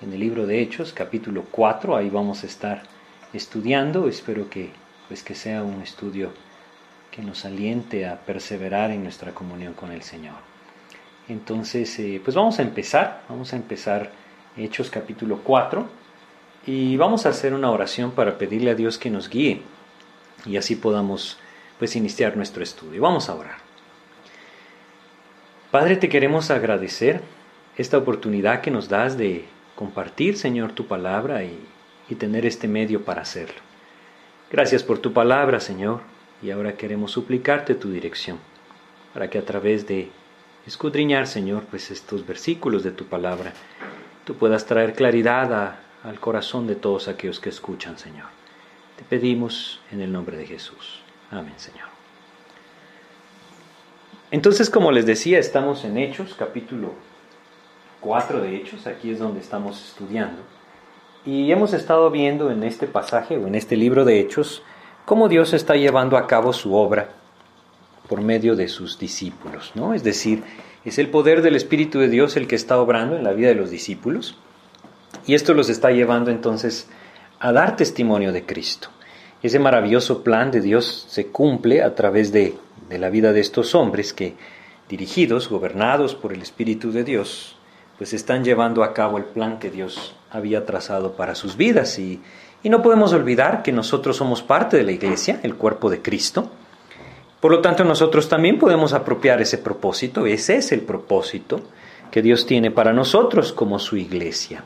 [0.00, 2.82] en el libro de Hechos, capítulo 4, ahí vamos a estar
[3.32, 4.70] estudiando, espero que,
[5.08, 6.30] pues, que sea un estudio
[7.10, 10.36] que nos aliente a perseverar en nuestra comunión con el Señor.
[11.28, 14.12] Entonces, eh, pues vamos a empezar, vamos a empezar
[14.56, 15.88] Hechos capítulo 4
[16.66, 19.62] y vamos a hacer una oración para pedirle a Dios que nos guíe
[20.46, 21.38] y así podamos
[21.78, 23.02] pues iniciar nuestro estudio.
[23.02, 23.56] Vamos a orar.
[25.70, 27.20] Padre, te queremos agradecer
[27.76, 29.44] esta oportunidad que nos das de
[29.78, 31.56] compartir, Señor, tu palabra y,
[32.08, 33.60] y tener este medio para hacerlo.
[34.50, 36.00] Gracias por tu palabra, Señor,
[36.42, 38.38] y ahora queremos suplicarte tu dirección,
[39.14, 40.10] para que a través de
[40.66, 43.52] escudriñar, Señor, pues estos versículos de tu palabra,
[44.24, 48.26] tú puedas traer claridad al corazón de todos aquellos que escuchan, Señor.
[48.96, 51.02] Te pedimos en el nombre de Jesús.
[51.30, 51.86] Amén, Señor.
[54.32, 56.94] Entonces, como les decía, estamos en Hechos, capítulo
[58.00, 60.42] 4 de Hechos, aquí es donde estamos estudiando.
[61.24, 64.62] Y hemos estado viendo en este pasaje o en este libro de Hechos
[65.04, 67.10] cómo Dios está llevando a cabo su obra
[68.08, 69.94] por medio de sus discípulos, ¿no?
[69.94, 70.42] Es decir,
[70.84, 73.54] es el poder del Espíritu de Dios el que está obrando en la vida de
[73.54, 74.38] los discípulos
[75.26, 76.88] y esto los está llevando entonces
[77.38, 78.88] a dar testimonio de Cristo.
[79.42, 82.54] Ese maravilloso plan de Dios se cumple a través de,
[82.88, 84.34] de la vida de estos hombres que,
[84.88, 87.57] dirigidos, gobernados por el Espíritu de Dios,
[87.98, 91.98] pues están llevando a cabo el plan que Dios había trazado para sus vidas.
[91.98, 92.22] Y,
[92.62, 96.50] y no podemos olvidar que nosotros somos parte de la iglesia, el cuerpo de Cristo.
[97.40, 101.60] Por lo tanto, nosotros también podemos apropiar ese propósito, ese es el propósito
[102.10, 104.64] que Dios tiene para nosotros como su iglesia,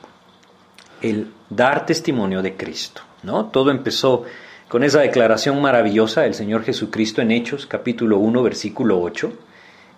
[1.01, 3.03] el dar testimonio de Cristo.
[3.23, 3.47] ¿no?
[3.47, 4.25] Todo empezó
[4.69, 9.33] con esa declaración maravillosa del Señor Jesucristo en Hechos capítulo 1 versículo 8.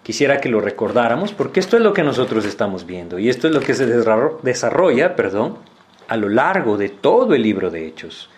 [0.04, 3.54] Quisiera que lo recordáramos porque esto es lo que nosotros estamos viendo y esto es
[3.54, 5.56] lo que se desarrolla, perdón,
[6.08, 8.28] a lo largo de todo el libro de Hechos.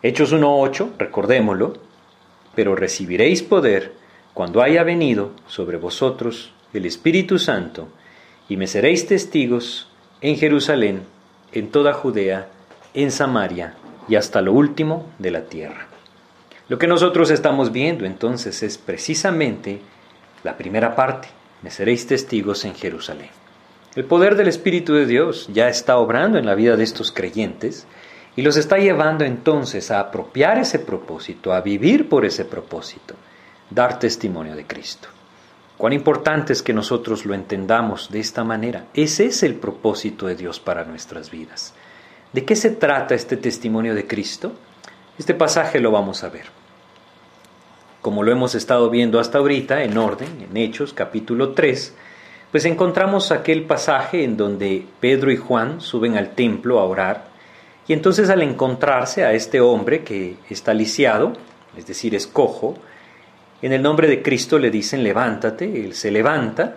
[0.00, 1.74] Hechos 1.8, recordémoslo,
[2.54, 3.94] pero recibiréis poder
[4.32, 7.88] cuando haya venido sobre vosotros el Espíritu Santo
[8.48, 9.88] y me seréis testigos
[10.20, 11.02] en Jerusalén,
[11.50, 12.46] en toda Judea,
[12.94, 13.74] en Samaria
[14.08, 15.88] y hasta lo último de la tierra.
[16.68, 19.80] Lo que nosotros estamos viendo entonces es precisamente
[20.46, 21.28] la primera parte,
[21.62, 23.30] me seréis testigos en Jerusalén.
[23.96, 27.86] El poder del Espíritu de Dios ya está obrando en la vida de estos creyentes
[28.36, 33.16] y los está llevando entonces a apropiar ese propósito, a vivir por ese propósito,
[33.70, 35.08] dar testimonio de Cristo.
[35.76, 38.86] Cuán importante es que nosotros lo entendamos de esta manera.
[38.94, 41.74] Ese es el propósito de Dios para nuestras vidas.
[42.32, 44.52] ¿De qué se trata este testimonio de Cristo?
[45.18, 46.46] Este pasaje lo vamos a ver.
[48.06, 51.92] Como lo hemos estado viendo hasta ahorita, en orden, en Hechos capítulo 3,
[52.52, 57.24] pues encontramos aquel pasaje en donde Pedro y Juan suben al templo a orar,
[57.88, 61.32] y entonces al encontrarse a este hombre que está lisiado,
[61.76, 62.76] es decir, es cojo,
[63.60, 66.76] en el nombre de Cristo le dicen levántate, él se levanta,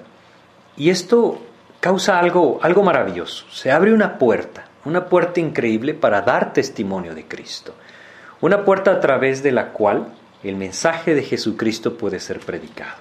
[0.77, 1.39] y esto
[1.79, 7.27] causa algo, algo maravilloso, se abre una puerta, una puerta increíble para dar testimonio de
[7.27, 7.75] Cristo,
[8.41, 10.07] una puerta a través de la cual
[10.43, 12.97] el mensaje de Jesucristo puede ser predicado.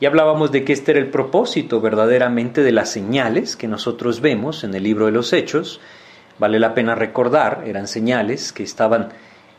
[0.00, 4.64] Y hablábamos de que este era el propósito verdaderamente de las señales que nosotros vemos
[4.64, 5.80] en el libro de los Hechos.
[6.38, 9.10] Vale la pena recordar, eran señales que estaban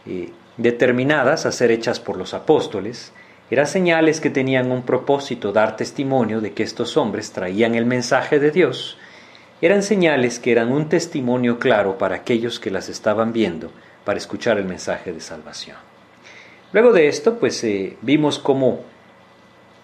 [0.06, 3.14] eh, determinadas a ser hechas por los apóstoles,
[3.50, 8.40] eran señales que tenían un propósito, dar testimonio de que estos hombres traían el mensaje
[8.40, 8.98] de Dios
[9.64, 13.72] eran señales que eran un testimonio claro para aquellos que las estaban viendo
[14.04, 15.78] para escuchar el mensaje de salvación.
[16.74, 18.82] Luego de esto, pues eh, vimos cómo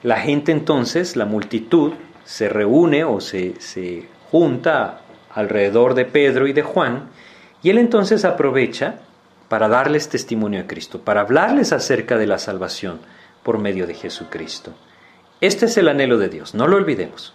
[0.02, 1.94] la gente entonces, la multitud,
[2.26, 5.02] se reúne o se, se junta
[5.34, 7.10] alrededor de Pedro y de Juan,
[7.62, 9.02] y él entonces aprovecha
[9.50, 13.00] para darles testimonio de Cristo, para hablarles acerca de la salvación
[13.44, 14.74] por medio de Jesucristo.
[15.42, 17.34] Este es el anhelo de Dios, no lo olvidemos.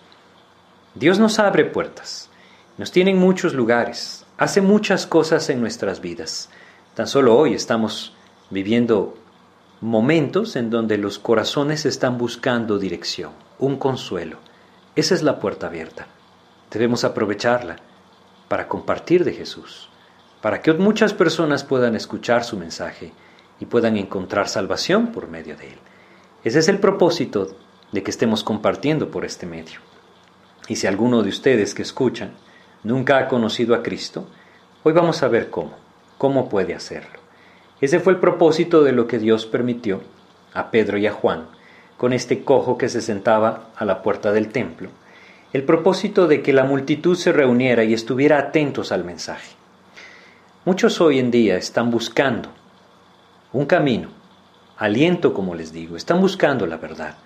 [0.95, 2.31] Dios nos abre puertas,
[2.79, 6.51] nos tiene en muchos lugares, hace muchas cosas en nuestras vidas.
[6.95, 8.15] Tan solo hoy estamos
[8.51, 9.17] viviendo
[9.85, 14.39] momentos en donde los corazones están buscando dirección, un consuelo.
[14.97, 16.07] Esa es la puerta abierta.
[16.71, 17.77] Debemos aprovecharla
[18.49, 19.91] para compartir de Jesús,
[20.41, 23.13] para que muchas personas puedan escuchar su mensaje
[23.61, 25.79] y puedan encontrar salvación por medio de él.
[26.45, 27.55] Ese es el propósito
[27.93, 29.81] de que estemos compartiendo por este medio.
[30.67, 32.33] Y si alguno de ustedes que escuchan
[32.85, 34.27] nunca ha conocido a Cristo,
[34.83, 35.75] hoy vamos a ver cómo,
[36.17, 37.14] cómo puede hacerlo.
[37.85, 40.01] Ese fue el propósito de lo que Dios permitió
[40.55, 41.49] a Pedro y a Juan
[41.99, 44.89] con este cojo que se sentaba a la puerta del templo.
[45.53, 49.55] el propósito de que la multitud se reuniera y estuviera atentos al mensaje.
[50.65, 52.49] Muchos hoy en día están buscando
[53.53, 54.09] un camino,
[54.79, 57.17] aliento como les digo, están buscando la verdad.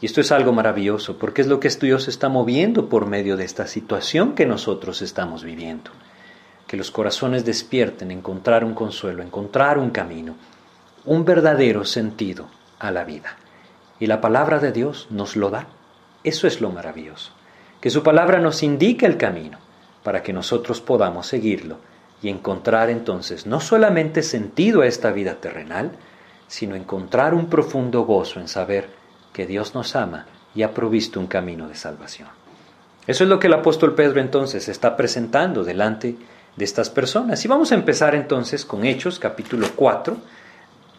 [0.00, 3.44] Y esto es algo maravilloso porque es lo que Dios está moviendo por medio de
[3.44, 5.92] esta situación que nosotros estamos viviendo.
[6.72, 10.34] Que los corazones despierten, encontrar un consuelo, encontrar un camino,
[11.04, 12.48] un verdadero sentido
[12.80, 13.36] a la vida.
[14.00, 15.68] Y la palabra de Dios nos lo da.
[16.24, 17.30] Eso es lo maravilloso
[17.82, 19.58] que su palabra nos indique el camino
[20.04, 21.78] para que nosotros podamos seguirlo
[22.22, 25.90] y encontrar entonces no solamente sentido a esta vida terrenal,
[26.46, 28.88] sino encontrar un profundo gozo en saber
[29.32, 32.28] que Dios nos ama y ha provisto un camino de salvación.
[33.08, 36.14] Eso es lo que el apóstol Pedro entonces está presentando delante
[36.56, 37.44] de estas personas.
[37.44, 40.16] Y vamos a empezar entonces con Hechos capítulo 4,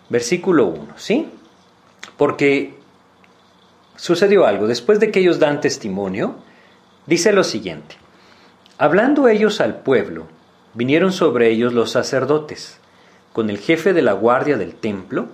[0.10, 1.30] versículo 1, ¿sí?
[2.18, 2.76] Porque
[3.96, 4.68] sucedió algo.
[4.68, 6.36] Después de que ellos dan testimonio,
[7.06, 7.98] Dice lo siguiente,
[8.78, 10.28] hablando ellos al pueblo,
[10.74, 12.80] vinieron sobre ellos los sacerdotes,
[13.34, 15.28] con el jefe de la guardia del templo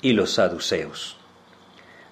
[0.00, 1.18] y los saduceos,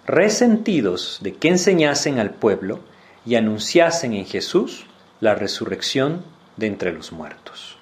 [0.06, 2.80] resentidos de que enseñasen al pueblo
[3.24, 4.84] y anunciasen en Jesús
[5.20, 6.22] la resurrección
[6.58, 7.78] de entre los muertos.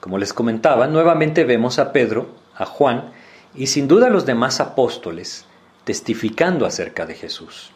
[0.00, 3.10] Como les comentaba, nuevamente vemos a Pedro, a Juan
[3.54, 5.44] y sin duda a los demás apóstoles
[5.84, 7.70] testificando acerca de Jesús.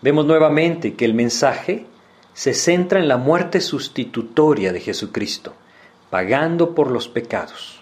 [0.00, 1.86] Vemos nuevamente que el mensaje
[2.34, 5.54] se centra en la muerte sustitutoria de Jesucristo,
[6.10, 7.80] pagando por los pecados,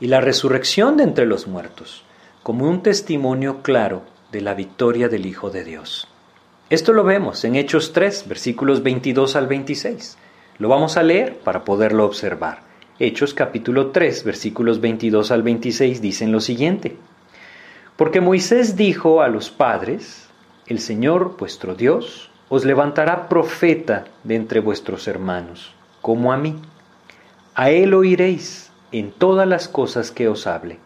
[0.00, 2.02] y la resurrección de entre los muertos,
[2.42, 6.09] como un testimonio claro de la victoria del Hijo de Dios.
[6.70, 10.16] Esto lo vemos en Hechos 3, versículos 22 al 26.
[10.58, 12.60] Lo vamos a leer para poderlo observar.
[13.00, 16.96] Hechos capítulo 3, versículos 22 al 26 dicen lo siguiente.
[17.96, 20.28] Porque Moisés dijo a los padres,
[20.68, 26.54] el Señor vuestro Dios os levantará profeta de entre vuestros hermanos, como a mí.
[27.56, 30.78] A él oiréis en todas las cosas que os hable.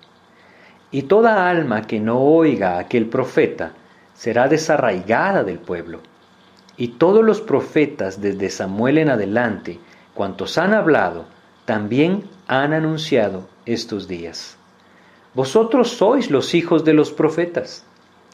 [0.90, 3.75] Y toda alma que no oiga a aquel profeta
[4.14, 6.00] será desarraigada del pueblo.
[6.76, 9.78] Y todos los profetas desde Samuel en adelante,
[10.14, 11.26] cuantos han hablado,
[11.64, 14.56] también han anunciado estos días.
[15.34, 17.84] Vosotros sois los hijos de los profetas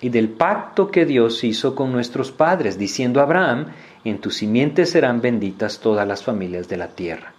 [0.00, 3.67] y del pacto que Dios hizo con nuestros padres, diciendo a Abraham,
[4.05, 7.33] en tu simiente serán benditas todas las familias de la tierra.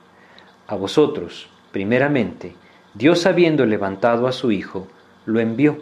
[0.68, 2.56] A vosotros, primeramente,
[2.94, 4.88] Dios habiendo levantado a su Hijo,
[5.26, 5.80] lo envió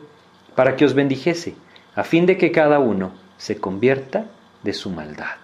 [0.55, 1.55] para que os bendijese,
[1.99, 4.27] a fin de que cada uno se convierta
[4.63, 5.35] de su maldad.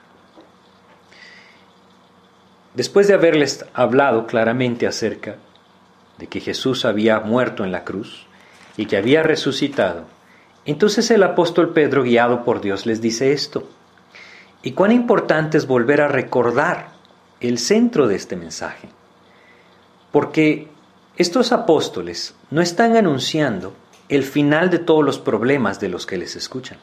[2.74, 5.36] Después de haberles hablado claramente acerca
[6.18, 8.26] de que Jesús había muerto en la cruz
[8.78, 10.06] y que había resucitado,
[10.64, 13.68] entonces el apóstol Pedro, guiado por Dios, les dice esto.
[14.64, 16.92] Y cuán importante es volver a recordar
[17.42, 18.88] el centro de este mensaje.
[20.14, 20.70] Porque
[21.18, 23.74] estos apóstoles no están anunciando
[24.10, 26.78] el final de todos los problemas de los que les escuchan.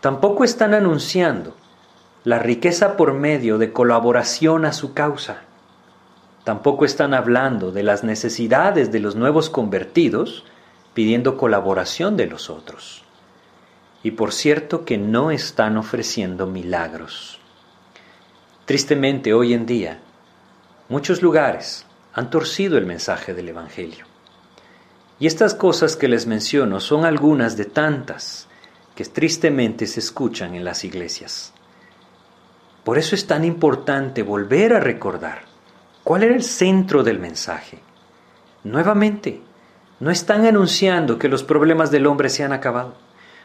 [0.00, 1.54] Tampoco están anunciando
[2.24, 5.42] la riqueza por medio de colaboración a su causa.
[6.44, 10.44] Tampoco están hablando de las necesidades de los nuevos convertidos
[10.94, 13.04] pidiendo colaboración de los otros.
[14.02, 17.38] Y por cierto que no están ofreciendo milagros.
[18.64, 20.00] Tristemente hoy en día,
[20.88, 24.15] muchos lugares han torcido el mensaje del Evangelio.
[25.18, 28.48] Y estas cosas que les menciono son algunas de tantas
[28.94, 31.52] que tristemente se escuchan en las iglesias.
[32.84, 35.42] Por eso es tan importante volver a recordar
[36.04, 37.80] cuál era el centro del mensaje.
[38.64, 39.40] Nuevamente,
[40.00, 42.94] no están anunciando que los problemas del hombre se han acabado.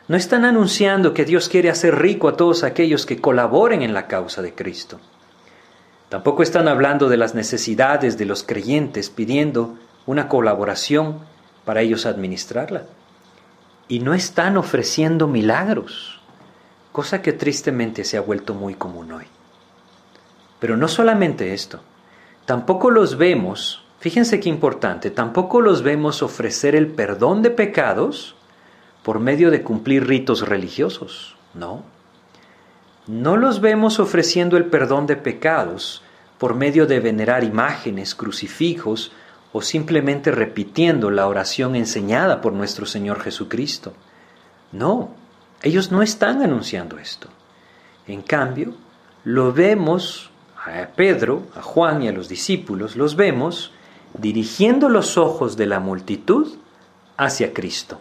[0.07, 4.07] No están anunciando que Dios quiere hacer rico a todos aquellos que colaboren en la
[4.07, 4.99] causa de Cristo.
[6.09, 11.19] Tampoco están hablando de las necesidades de los creyentes pidiendo una colaboración
[11.65, 12.83] para ellos administrarla.
[13.87, 16.21] Y no están ofreciendo milagros,
[16.91, 19.25] cosa que tristemente se ha vuelto muy común hoy.
[20.59, 21.81] Pero no solamente esto,
[22.45, 28.35] tampoco los vemos Fíjense qué importante, tampoco los vemos ofrecer el perdón de pecados
[29.03, 31.83] por medio de cumplir ritos religiosos, ¿no?
[33.05, 36.01] No los vemos ofreciendo el perdón de pecados
[36.39, 39.11] por medio de venerar imágenes, crucifijos
[39.53, 43.93] o simplemente repitiendo la oración enseñada por nuestro Señor Jesucristo.
[44.71, 45.09] No,
[45.61, 47.27] ellos no están anunciando esto.
[48.07, 48.73] En cambio,
[49.23, 50.31] lo vemos
[50.65, 53.71] a Pedro, a Juan y a los discípulos, los vemos
[54.17, 56.57] dirigiendo los ojos de la multitud
[57.17, 57.99] hacia Cristo,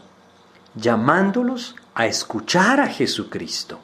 [0.74, 3.78] llamándolos a escuchar a Jesucristo.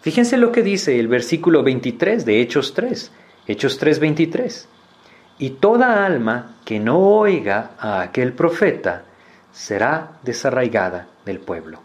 [0.00, 3.12] Fíjense lo que dice el versículo 23 de Hechos 3,
[3.46, 4.68] Hechos 3, 23.
[5.42, 9.02] Y toda alma que no oiga a aquel profeta
[9.50, 11.80] será desarraigada del pueblo.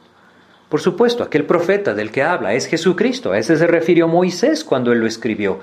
[0.70, 3.32] Por supuesto, aquel profeta del que habla es Jesucristo.
[3.32, 5.60] A ese se refirió Moisés cuando él lo escribió.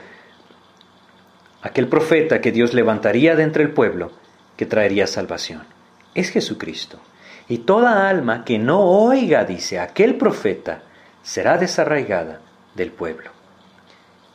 [1.63, 4.11] Aquel profeta que Dios levantaría de entre el pueblo,
[4.57, 5.63] que traería salvación.
[6.17, 6.99] Es Jesucristo.
[7.47, 10.83] Y toda alma que no oiga, dice aquel profeta,
[11.23, 12.41] será desarraigada
[12.75, 13.31] del pueblo.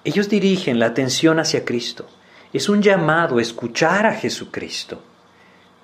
[0.05, 2.07] Ellos dirigen la atención hacia Cristo.
[2.51, 4.99] Es un llamado a escuchar a Jesucristo.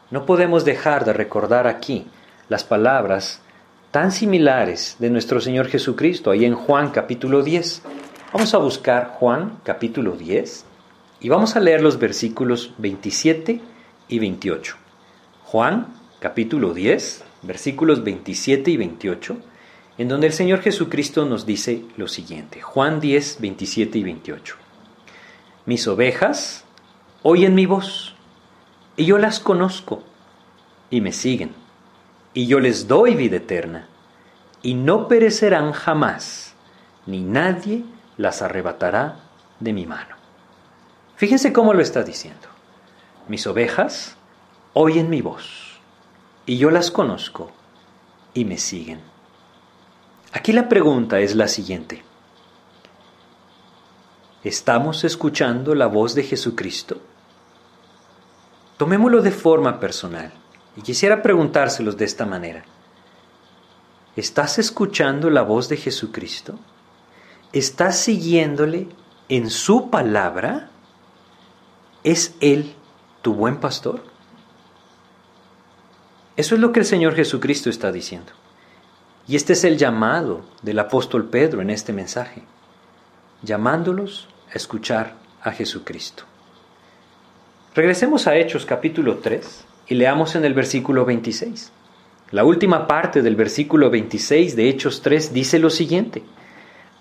[0.09, 2.07] No podemos dejar de recordar aquí
[2.49, 3.39] las palabras
[3.91, 7.83] tan similares de nuestro Señor Jesucristo, ahí en Juan capítulo 10.
[8.33, 10.65] Vamos a buscar Juan capítulo 10
[11.19, 13.61] y vamos a leer los versículos 27
[14.07, 14.75] y 28.
[15.43, 19.37] Juan capítulo 10, versículos 27 y 28,
[19.99, 22.63] en donde el Señor Jesucristo nos dice lo siguiente.
[22.63, 24.64] Juan 10, 27 y 28.
[25.65, 26.63] Mis ovejas
[27.23, 28.15] oyen mi voz,
[28.97, 30.03] y yo las conozco,
[30.89, 31.65] y me siguen
[32.35, 33.87] y yo les doy vida eterna,
[34.61, 36.53] y no perecerán jamás,
[37.07, 37.85] ni nadie
[38.17, 39.19] las arrebatará
[39.61, 40.17] de mi mano.
[41.15, 42.49] Fíjense cómo lo está diciendo.
[43.29, 44.17] Mis ovejas
[44.73, 45.79] oyen mi voz,
[46.45, 47.51] y yo las conozco,
[48.33, 48.99] y me siguen.
[50.33, 52.03] Aquí la pregunta es la siguiente.
[54.45, 57.01] ¿Estamos escuchando la voz de Jesucristo?
[58.77, 60.31] Tomémoslo de forma personal.
[60.77, 62.63] Y quisiera preguntárselos de esta manera.
[64.15, 66.59] ¿Estás escuchando la voz de Jesucristo?
[67.53, 68.87] ¿Estás siguiéndole
[69.29, 70.69] en su palabra?
[72.03, 72.75] ¿Es Él
[73.23, 74.03] tu buen pastor?
[76.37, 78.33] Eso es lo que el Señor Jesucristo está diciendo.
[79.27, 82.43] Y este es el llamado del apóstol Pedro en este mensaje,
[83.41, 86.23] llamándolos escuchar a Jesucristo.
[87.75, 91.71] Regresemos a Hechos capítulo 3 y leamos en el versículo 26.
[92.31, 96.23] La última parte del versículo 26 de Hechos 3 dice lo siguiente,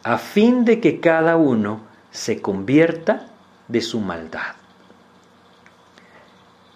[0.02, 1.80] a fin de que cada uno
[2.10, 3.28] se convierta
[3.68, 4.56] de su maldad.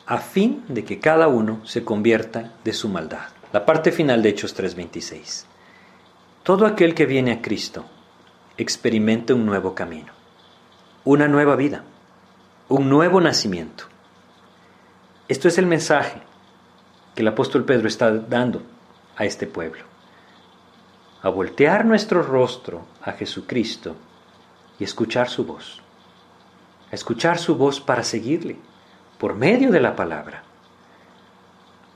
[0.07, 3.29] A fin de que cada uno se convierta de su maldad.
[3.53, 5.45] La parte final de Hechos 3:26.
[6.43, 7.85] Todo aquel que viene a Cristo
[8.57, 10.13] experimenta un nuevo camino,
[11.11, 11.85] una nueva vida,
[12.69, 13.85] un nuevo nacimiento.
[15.27, 16.21] Esto es el mensaje
[17.15, 18.61] que el apóstol Pedro está dando
[19.17, 19.85] a este pueblo.
[21.23, 23.97] A voltear nuestro rostro a Jesucristo
[24.79, 25.81] y escuchar su voz.
[26.93, 28.59] A escuchar su voz para seguirle
[29.17, 30.43] por medio de la palabra.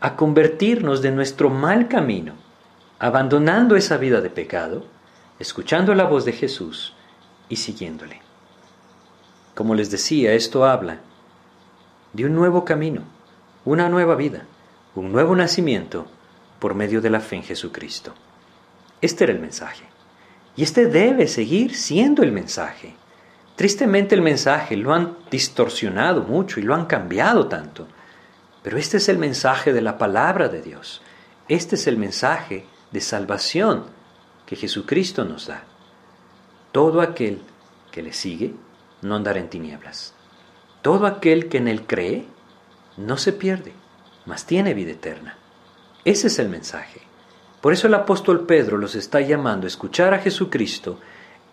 [0.00, 2.32] A convertirnos de nuestro mal camino,
[2.98, 4.86] abandonando esa vida de pecado,
[5.38, 6.94] escuchando la voz de Jesús
[7.50, 8.21] y siguiéndole.
[9.54, 11.00] Como les decía, esto habla
[12.12, 13.04] de un nuevo camino
[13.64, 14.44] una nueva vida,
[14.94, 16.06] un nuevo nacimiento
[16.58, 18.12] por medio de la fe en Jesucristo.
[19.00, 19.84] Este era el mensaje.
[20.56, 22.94] Y este debe seguir siendo el mensaje.
[23.56, 27.86] Tristemente el mensaje lo han distorsionado mucho y lo han cambiado tanto.
[28.62, 31.02] Pero este es el mensaje de la palabra de Dios.
[31.48, 33.84] Este es el mensaje de salvación
[34.46, 35.64] que Jesucristo nos da.
[36.70, 37.40] Todo aquel
[37.90, 38.54] que le sigue
[39.02, 40.14] no andará en tinieblas.
[40.80, 42.26] Todo aquel que en él cree
[42.96, 43.72] no se pierde,
[44.26, 45.36] mas tiene vida eterna.
[46.04, 47.02] Ese es el mensaje.
[47.60, 50.98] Por eso el apóstol Pedro los está llamando a escuchar a Jesucristo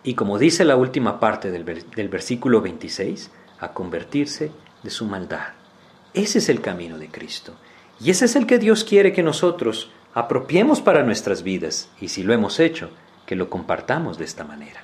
[0.03, 3.29] y, como dice la última parte del, del versículo 26,
[3.59, 4.51] a convertirse
[4.81, 5.49] de su maldad.
[6.13, 7.53] Ese es el camino de Cristo.
[7.99, 12.23] Y ese es el que Dios quiere que nosotros apropiemos para nuestras vidas y si
[12.23, 12.89] lo hemos hecho,
[13.25, 14.81] que lo compartamos de esta manera.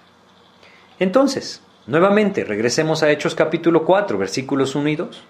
[1.00, 5.24] Entonces, nuevamente, regresemos a Hechos capítulo 4, versículos 1 y 2.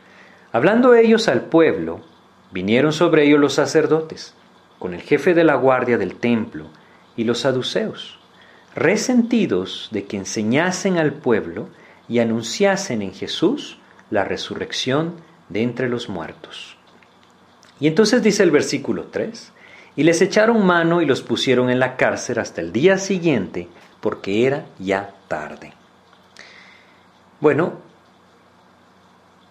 [0.52, 2.02] Hablando ellos al pueblo,
[2.52, 4.34] vinieron sobre ellos los sacerdotes,
[4.80, 6.68] con el jefe de la guardia del templo
[7.16, 8.20] y los saduceos,
[8.76, 11.70] resentidos de que enseñasen al pueblo
[12.08, 15.16] y anunciasen en Jesús la resurrección
[15.50, 16.78] de entre los muertos.
[17.80, 19.52] Y entonces dice el versículo 3,
[19.98, 23.68] y les echaron mano y los pusieron en la cárcel hasta el día siguiente,
[24.02, 25.74] porque era ya tarde.
[27.46, 27.74] Bueno,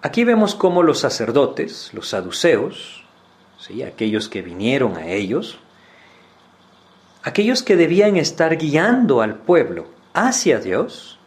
[0.03, 3.05] Aquí vemos cómo los sacerdotes, los saduceos,
[3.57, 3.85] ¿sí?
[3.85, 5.61] aquellos que vinieron a ellos,
[7.23, 11.21] aquellos que debían estar guiando al pueblo hacia Dios,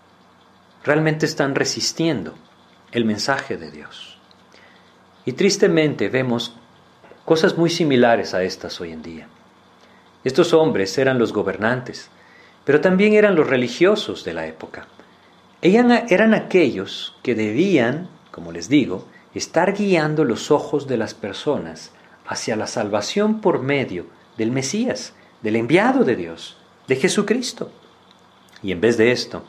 [0.84, 2.36] realmente están resistiendo
[2.92, 4.20] el mensaje de Dios.
[5.24, 6.54] Y tristemente vemos
[7.24, 9.30] cosas muy similares a estas hoy en día.
[10.26, 12.10] Estos hombres eran los gobernantes
[12.68, 14.90] pero también eran los religiosos de la época.
[15.76, 21.92] Eran aquellos que debían, como les digo, estar guiando los ojos de las personas
[22.26, 24.06] hacia la salvación por medio
[24.38, 26.58] del Mesías, del enviado de Dios,
[26.88, 27.72] de Jesucristo.
[28.64, 29.44] Y en vez de esto,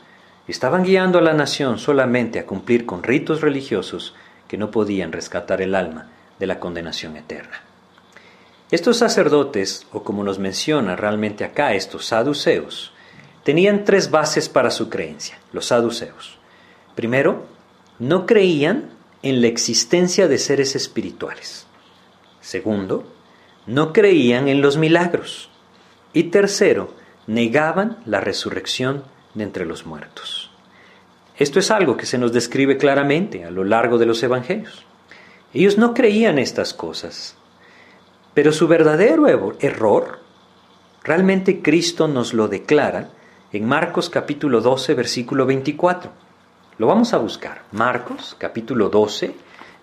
[0.47, 4.13] estaban guiando a la nación solamente a cumplir con ritos religiosos
[4.47, 6.07] que no podían rescatar el alma
[6.37, 7.61] de la condenación eterna.
[8.71, 12.93] Estos sacerdotes, o como nos menciona realmente acá estos saduceos,
[13.43, 16.37] tenían tres bases para su creencia, los saduceos.
[16.95, 17.45] Primero,
[17.99, 18.89] no creían
[19.21, 21.67] en la existencia de seres espirituales.
[22.41, 23.11] Segundo,
[23.67, 25.49] no creían en los milagros.
[26.13, 26.93] Y tercero,
[27.27, 29.03] negaban la resurrección
[29.33, 30.51] de entre los muertos.
[31.37, 34.85] Esto es algo que se nos describe claramente a lo largo de los evangelios.
[35.53, 37.35] Ellos no creían estas cosas,
[38.33, 40.19] pero su verdadero error,
[41.03, 43.09] realmente Cristo nos lo declara
[43.51, 46.11] en Marcos capítulo 12, versículo 24.
[46.77, 47.63] Lo vamos a buscar.
[47.71, 49.33] Marcos capítulo 12,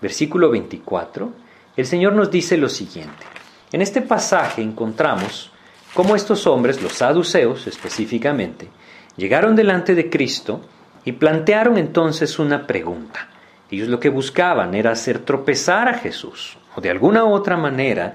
[0.01, 1.33] versículo 24.
[1.77, 3.27] El Señor nos dice lo siguiente.
[3.73, 5.51] En este pasaje encontramos
[5.95, 8.69] cómo estos hombres, los saduceos específicamente,
[9.17, 10.61] llegaron delante de Cristo
[11.05, 13.29] y plantearon entonces una pregunta.
[13.69, 18.15] Ellos lo que buscaban era hacer tropezar a Jesús, o de alguna otra manera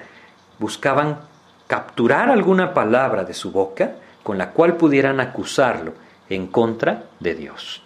[0.59, 1.19] buscaban
[1.67, 5.93] capturar alguna palabra de su boca con la cual pudieran acusarlo
[6.29, 7.83] en contra de Dios.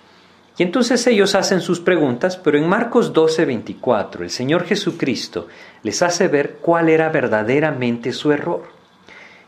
[0.57, 5.47] Y entonces ellos hacen sus preguntas, pero en Marcos 12, 24, el Señor Jesucristo
[5.83, 8.63] les hace ver cuál era verdaderamente su error.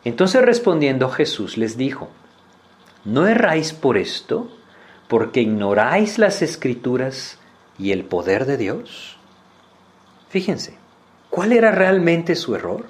[0.04, 2.10] Entonces respondiendo Jesús les dijo,
[3.06, 4.52] ¿no erráis por esto,
[5.08, 7.40] porque ignoráis las escrituras
[7.80, 9.18] y el poder de Dios?
[10.28, 10.78] Fíjense,
[11.30, 12.86] ¿cuál era realmente su error?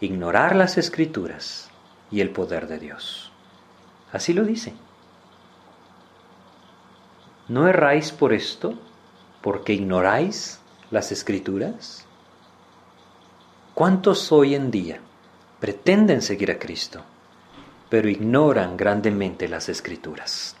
[0.00, 1.69] Ignorar las escrituras
[2.10, 3.30] y el poder de Dios.
[4.12, 4.74] Así lo dice.
[7.48, 8.74] ¿No erráis por esto,
[9.40, 12.06] porque ignoráis las escrituras?
[13.74, 15.00] ¿Cuántos hoy en día
[15.58, 17.02] pretenden seguir a Cristo,
[17.88, 20.56] pero ignoran grandemente las escrituras?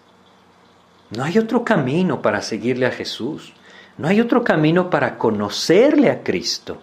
[1.10, 3.52] No hay otro camino para seguirle a Jesús,
[3.98, 6.82] no hay otro camino para conocerle a Cristo,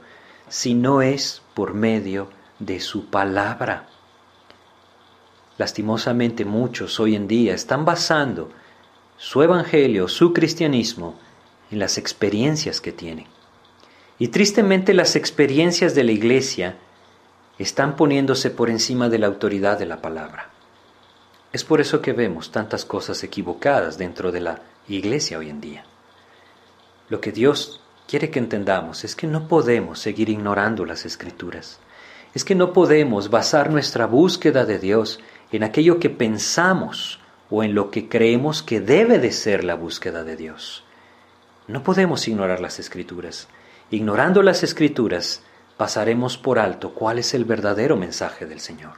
[0.50, 3.88] si no es por medio de su palabra.
[5.58, 8.50] Lastimosamente muchos hoy en día están basando
[9.18, 11.16] su evangelio, su cristianismo,
[11.72, 13.26] en las experiencias que tienen.
[14.20, 16.78] Y tristemente las experiencias de la iglesia
[17.58, 20.52] están poniéndose por encima de la autoridad de la palabra.
[21.54, 25.86] Es por eso que vemos tantas cosas equivocadas dentro de la iglesia hoy en día.
[27.10, 31.80] Lo que Dios quiere que entendamos es que no podemos seguir ignorando las escrituras.
[32.34, 35.20] Es que no podemos basar nuestra búsqueda de Dios
[35.52, 40.24] en aquello que pensamos o en lo que creemos que debe de ser la búsqueda
[40.24, 40.84] de Dios.
[41.68, 43.48] No podemos ignorar las escrituras.
[43.90, 45.42] Ignorando las escrituras,
[45.78, 48.94] pasaremos por alto cuál es el verdadero mensaje del Señor.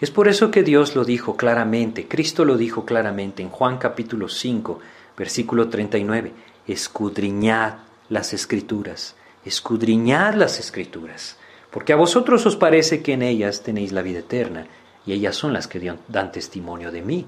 [0.00, 4.28] Es por eso que Dios lo dijo claramente, Cristo lo dijo claramente en Juan capítulo
[4.28, 4.78] 5,
[5.16, 6.32] versículo 39,
[6.68, 7.74] escudriñad
[8.08, 11.36] las escrituras, escudriñad las escrituras,
[11.72, 14.68] porque a vosotros os parece que en ellas tenéis la vida eterna,
[15.08, 17.26] y ellas son las que dan testimonio de mí,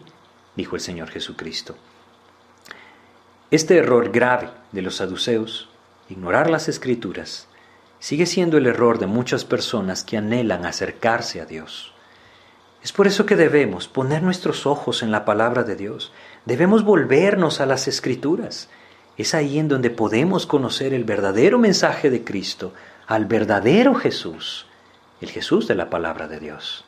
[0.55, 1.77] dijo el Señor Jesucristo.
[3.51, 5.71] Este error grave de los saduceos,
[6.11, 7.49] ignorar las escrituras,
[7.99, 11.95] sigue siendo el error de muchas personas que anhelan acercarse a Dios.
[12.83, 16.13] Es por eso que debemos poner nuestros ojos en la palabra de Dios,
[16.45, 18.69] debemos volvernos a las escrituras.
[19.17, 22.75] Es ahí en donde podemos conocer el verdadero mensaje de Cristo,
[23.07, 24.67] al verdadero Jesús,
[25.23, 26.85] el Jesús de la palabra de Dios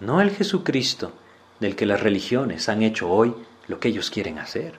[0.00, 1.12] no el Jesucristo
[1.60, 3.34] del que las religiones han hecho hoy
[3.66, 4.74] lo que ellos quieren hacer.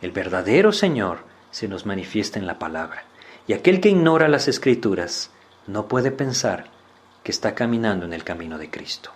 [0.00, 1.18] El verdadero Señor
[1.50, 3.04] se nos manifiesta en la palabra,
[3.46, 5.30] y aquel que ignora las escrituras
[5.66, 6.66] no puede pensar
[7.24, 9.10] que está caminando en el camino de Cristo,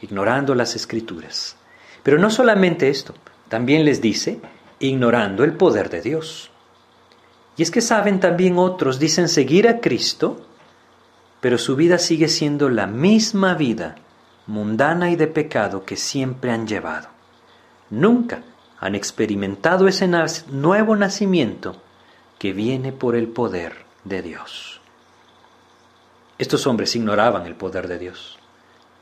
[0.00, 1.56] ignorando las escrituras.
[2.02, 3.14] Pero no solamente esto,
[3.48, 4.40] también les dice,
[4.78, 6.50] ignorando el poder de Dios.
[7.56, 10.40] Y es que saben también otros, dicen seguir a Cristo,
[11.40, 13.96] pero su vida sigue siendo la misma vida
[14.46, 17.08] mundana y de pecado que siempre han llevado.
[17.90, 18.42] Nunca
[18.80, 20.08] han experimentado ese
[20.48, 21.76] nuevo nacimiento
[22.38, 24.80] que viene por el poder de Dios.
[26.38, 28.38] Estos hombres ignoraban el poder de Dios.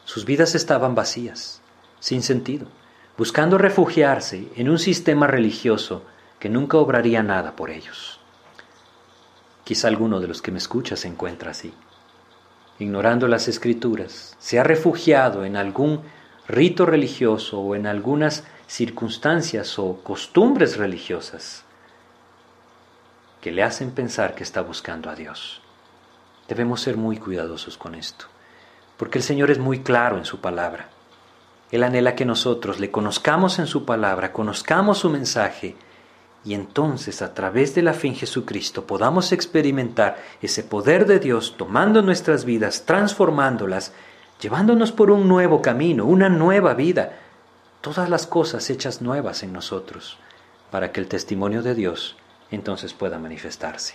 [0.04, 1.62] Sus vidas estaban vacías,
[2.00, 2.66] sin sentido,
[3.16, 6.04] buscando refugiarse en un sistema religioso
[6.38, 8.20] que nunca obraría nada por ellos.
[9.64, 11.72] Quizá alguno de los que me escucha se encuentra así
[12.80, 16.02] ignorando las escrituras, se ha refugiado en algún
[16.48, 21.64] rito religioso o en algunas circunstancias o costumbres religiosas
[23.40, 25.60] que le hacen pensar que está buscando a Dios.
[26.48, 28.26] Debemos ser muy cuidadosos con esto,
[28.96, 30.88] porque el Señor es muy claro en su palabra.
[31.70, 35.76] Él anhela que nosotros le conozcamos en su palabra, conozcamos su mensaje,
[36.44, 41.54] y entonces a través de la fe en Jesucristo podamos experimentar ese poder de Dios
[41.58, 43.92] tomando nuestras vidas, transformándolas,
[44.40, 47.12] llevándonos por un nuevo camino, una nueva vida,
[47.82, 50.18] todas las cosas hechas nuevas en nosotros,
[50.70, 52.16] para que el testimonio de Dios
[52.50, 53.94] entonces pueda manifestarse.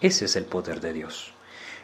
[0.00, 1.32] Ese es el poder de Dios.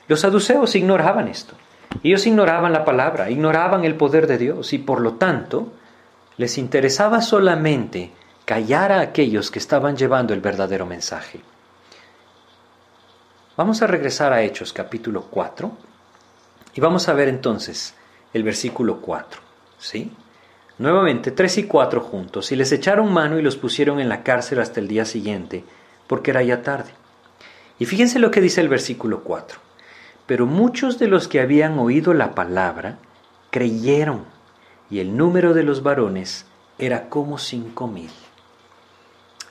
[0.09, 1.55] Los saduceos ignoraban esto.
[2.03, 5.73] Ellos ignoraban la palabra, ignoraban el poder de Dios y por lo tanto
[6.37, 8.13] les interesaba solamente
[8.45, 11.41] callar a aquellos que estaban llevando el verdadero mensaje.
[13.57, 15.73] Vamos a regresar a Hechos capítulo 4
[16.75, 17.95] y vamos a ver entonces
[18.33, 19.41] el versículo 4.
[19.79, 20.13] ¿Sí?
[20.77, 24.59] Nuevamente, tres y cuatro juntos, y les echaron mano y los pusieron en la cárcel
[24.59, 25.65] hasta el día siguiente,
[26.09, 26.91] porque era ya tarde.
[27.79, 29.61] Y fíjense lo que dice el versículo 4.
[30.27, 32.99] Pero muchos de los que habían oído la palabra
[33.51, 34.25] creyeron,
[34.91, 38.11] y el número de los varones era como cinco mil.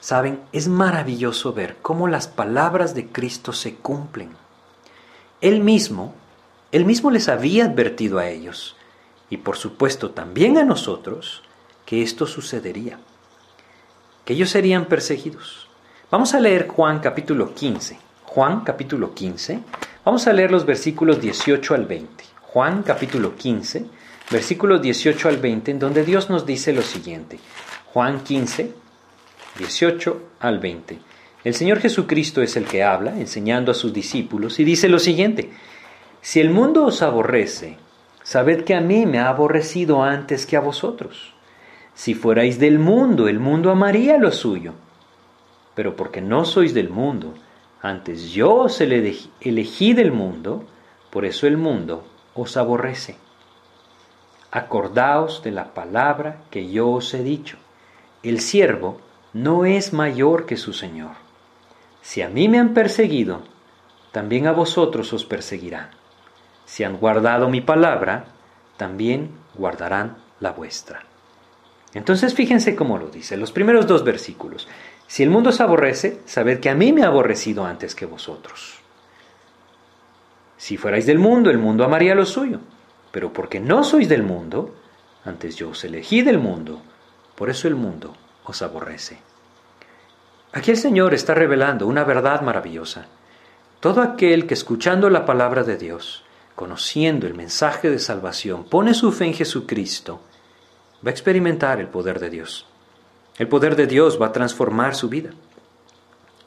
[0.04, 4.32] Saben, es maravilloso ver cómo las palabras de Cristo se cumplen.
[5.40, 6.14] Él mismo,
[6.74, 8.76] él mismo les había advertido a ellos,
[9.30, 11.42] y por supuesto también a nosotros,
[11.86, 13.00] que esto sucedería,
[14.26, 15.70] que ellos serían perseguidos.
[16.12, 17.98] Vamos a leer Juan capítulo 15.
[18.26, 19.62] Juan capítulo 15.
[20.04, 22.26] Vamos a leer los versículos 18 al 20.
[22.42, 23.86] Juan capítulo 15,
[24.30, 27.40] versículos 18 al 20, en donde Dios nos dice lo siguiente.
[27.94, 28.83] Juan 15,
[29.58, 31.00] 18 al 20.
[31.44, 35.52] El Señor Jesucristo es el que habla, enseñando a sus discípulos, y dice lo siguiente,
[36.22, 37.78] si el mundo os aborrece,
[38.24, 41.34] sabed que a mí me ha aborrecido antes que a vosotros.
[41.94, 44.74] Si fuerais del mundo, el mundo amaría lo suyo.
[45.76, 47.34] Pero porque no sois del mundo,
[47.82, 50.64] antes yo os elegí del mundo,
[51.12, 53.18] por eso el mundo os aborrece.
[54.50, 57.58] Acordaos de la palabra que yo os he dicho.
[58.24, 59.02] El siervo
[59.34, 61.12] no es mayor que su Señor.
[62.02, 63.42] Si a mí me han perseguido,
[64.12, 65.90] también a vosotros os perseguirán.
[66.66, 68.26] Si han guardado mi palabra,
[68.78, 71.04] también guardarán la vuestra.
[71.96, 74.68] Entonces fíjense cómo lo dice, los primeros dos versículos.
[75.08, 78.80] Si el mundo os aborrece, sabed que a mí me ha aborrecido antes que vosotros.
[80.58, 82.60] Si fuerais del mundo, el mundo amaría lo suyo.
[83.12, 84.76] Pero porque no sois del mundo,
[85.26, 86.82] antes yo os elegí del mundo,
[87.36, 89.20] por eso el mundo os aborrece.
[90.52, 93.08] Aquí el Señor está revelando una verdad maravillosa.
[93.80, 96.24] Todo aquel que escuchando la palabra de Dios,
[96.56, 100.22] conociendo el mensaje de salvación, pone su fe en Jesucristo,
[101.06, 102.68] va a experimentar el poder de Dios.
[103.38, 105.32] El poder de Dios va a transformar su vida.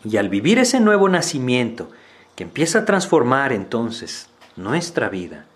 [0.04, 1.90] Y al vivir ese nuevo nacimiento,
[2.36, 5.46] que empieza a transformar entonces nuestra vida,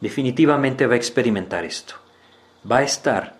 [0.00, 1.94] definitivamente va a experimentar esto.
[2.70, 3.36] Va a estar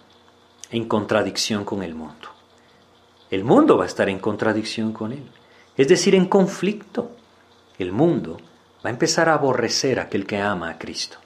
[0.70, 2.21] en contradicción con el mundo.
[3.32, 5.24] El mundo va a estar en contradicción con él,
[5.78, 7.12] es decir, en conflicto.
[7.78, 8.36] El mundo
[8.84, 11.16] va a empezar a aborrecer a aquel que ama a Cristo.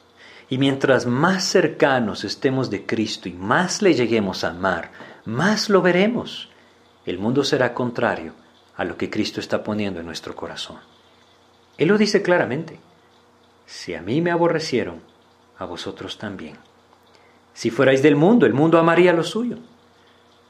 [0.48, 4.92] Y mientras más cercanos estemos de Cristo y más le lleguemos a amar,
[5.24, 6.48] más lo veremos.
[7.06, 8.34] El mundo será contrario
[8.76, 10.78] a lo que Cristo está poniendo en nuestro corazón.
[11.76, 12.78] Él lo dice claramente.
[13.66, 15.00] Si a mí me aborrecieron,
[15.58, 16.56] a vosotros también.
[17.52, 19.58] Si fuerais del mundo, el mundo amaría lo suyo.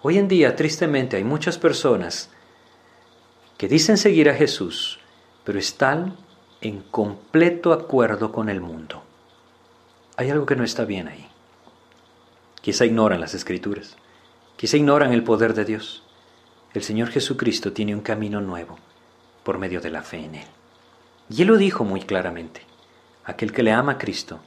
[0.02, 2.30] Hoy en día, tristemente, hay muchas personas
[3.56, 5.00] que dicen seguir a Jesús,
[5.44, 6.16] pero están
[6.60, 9.02] en completo acuerdo con el mundo.
[10.16, 11.26] Hay algo que no está bien ahí.
[12.60, 13.96] Quizá ignoran las escrituras,
[14.56, 16.02] quizá ignoran el poder de Dios.
[16.74, 18.78] El Señor Jesucristo tiene un camino nuevo
[19.44, 20.46] por medio de la fe en Él.
[21.30, 22.62] Y Él lo dijo muy claramente.
[23.24, 24.40] Aquel que le ama a Cristo,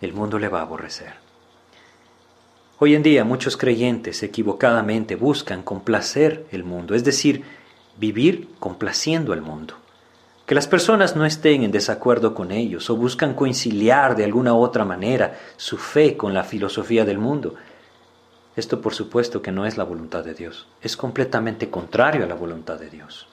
[0.00, 1.27] el mundo le va a aborrecer.
[2.80, 7.42] Hoy en día muchos creyentes equivocadamente buscan complacer el mundo, es decir,
[7.96, 9.74] vivir complaciendo al mundo.
[10.46, 14.84] Que las personas no estén en desacuerdo con ellos o buscan conciliar de alguna otra
[14.84, 17.56] manera su fe con la filosofía del mundo.
[18.54, 22.36] Esto por supuesto que no es la voluntad de Dios, es completamente contrario a la
[22.36, 23.26] voluntad de Dios.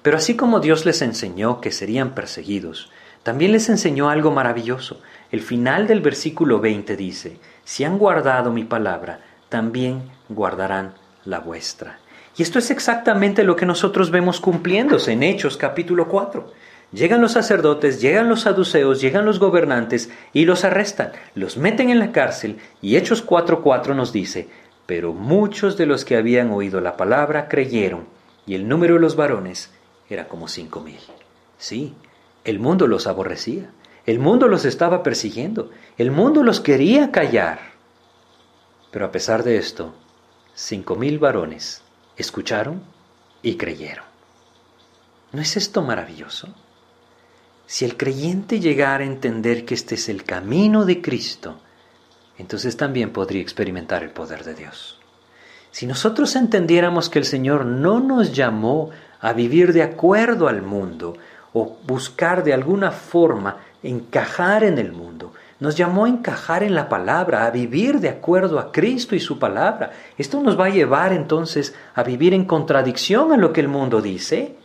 [0.00, 2.90] Pero así como Dios les enseñó que serían perseguidos,
[3.22, 5.00] también les enseñó algo maravilloso.
[5.30, 10.94] El final del versículo 20 dice, si han guardado mi palabra, también guardarán
[11.24, 11.98] la vuestra.
[12.36, 16.50] Y esto es exactamente lo que nosotros vemos cumpliéndose en Hechos capítulo 4.
[16.92, 21.98] Llegan los sacerdotes, llegan los saduceos, llegan los gobernantes y los arrestan, los meten en
[21.98, 24.48] la cárcel y Hechos 4.4 nos dice,
[24.86, 28.04] pero muchos de los que habían oído la palabra creyeron
[28.46, 29.70] y el número de los varones
[30.10, 30.98] era como cinco mil.
[31.56, 31.94] Sí,
[32.44, 33.70] el mundo los aborrecía,
[34.06, 37.72] el mundo los estaba persiguiendo, el mundo los quería callar.
[38.90, 39.94] Pero a pesar de esto,
[40.54, 41.82] cinco mil varones
[42.16, 42.82] escucharon
[43.42, 44.04] y creyeron.
[45.32, 46.48] ¿No es esto maravilloso?
[47.66, 51.58] Si el creyente llegara a entender que este es el camino de Cristo,
[52.36, 54.98] entonces también podría experimentar el poder de Dios.
[55.70, 61.16] Si nosotros entendiéramos que el Señor no nos llamó a vivir de acuerdo al mundo
[61.54, 66.88] o buscar de alguna forma encajar en el mundo, nos llamó a encajar en la
[66.88, 69.92] palabra, a vivir de acuerdo a Cristo y su palabra.
[70.18, 74.00] Esto nos va a llevar entonces a vivir en contradicción a lo que el mundo
[74.00, 74.56] dice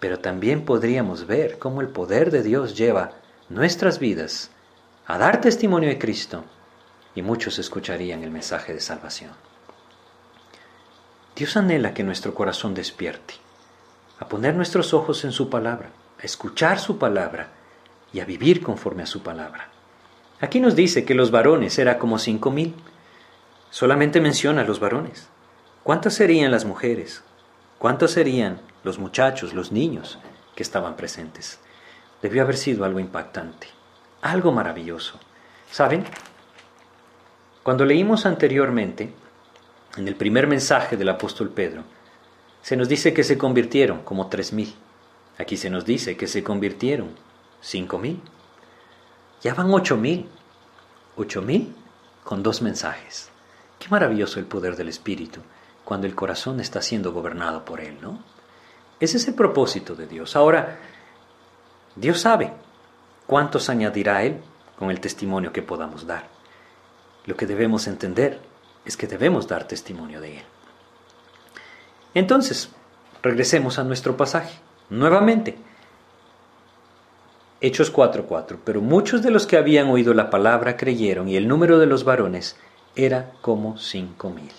[0.00, 3.12] pero también podríamos ver cómo el poder de Dios lleva
[3.50, 4.50] nuestras vidas
[5.06, 6.42] a dar testimonio de Cristo
[7.14, 9.32] y muchos escucharían el mensaje de salvación.
[11.36, 13.34] Dios anhela que nuestro corazón despierte,
[14.18, 17.48] a poner nuestros ojos en su palabra, a escuchar su palabra
[18.12, 19.68] y a vivir conforme a su palabra.
[20.40, 22.74] Aquí nos dice que los varones eran como cinco mil.
[23.70, 25.28] Solamente menciona a los varones.
[25.82, 27.22] ¿Cuántas serían las mujeres?
[27.78, 30.18] ¿Cuántos serían los muchachos, los niños
[30.54, 31.60] que estaban presentes.
[32.22, 33.68] Debió haber sido algo impactante,
[34.22, 35.18] algo maravilloso.
[35.70, 36.04] ¿Saben?
[37.62, 39.12] Cuando leímos anteriormente,
[39.96, 41.84] en el primer mensaje del apóstol Pedro,
[42.62, 44.74] se nos dice que se convirtieron como tres mil.
[45.40, 47.14] Aquí se nos dice que se convirtieron
[47.62, 48.20] cinco mil.
[49.40, 50.28] Ya van ocho mil.
[51.16, 51.74] Ocho mil
[52.24, 53.30] con dos mensajes.
[53.78, 55.40] Qué maravilloso el poder del Espíritu
[55.82, 58.22] cuando el corazón está siendo gobernado por Él, ¿no?
[59.00, 60.36] Ese es el propósito de Dios.
[60.36, 60.78] Ahora,
[61.96, 62.52] Dios sabe
[63.26, 64.42] cuántos añadirá Él
[64.78, 66.28] con el testimonio que podamos dar.
[67.24, 68.38] Lo que debemos entender
[68.84, 70.44] es que debemos dar testimonio de Él.
[72.12, 72.68] Entonces,
[73.22, 74.60] regresemos a nuestro pasaje.
[74.90, 75.56] Nuevamente,
[77.60, 78.58] Hechos 4:4.
[78.64, 82.04] Pero muchos de los que habían oído la palabra creyeron y el número de los
[82.04, 82.56] varones
[82.96, 84.50] era como cinco mil.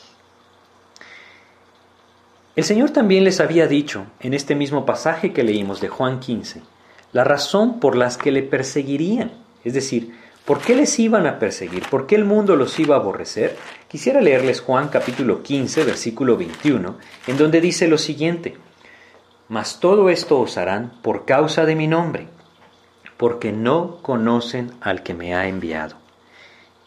[2.56, 6.62] El Señor también les había dicho, en este mismo pasaje que leímos de Juan 15,
[7.14, 9.32] la razón por las que le perseguirían,
[9.64, 10.14] es decir,
[10.46, 11.84] ¿por qué les iban a perseguir?
[11.90, 13.56] ¿Por qué el mundo los iba a aborrecer?
[13.88, 18.58] Quisiera leerles Juan capítulo 15, versículo 21, en donde dice lo siguiente,
[19.52, 22.28] Mas todo esto os harán por causa de mi nombre,
[23.18, 25.98] porque no conocen al que me ha enviado.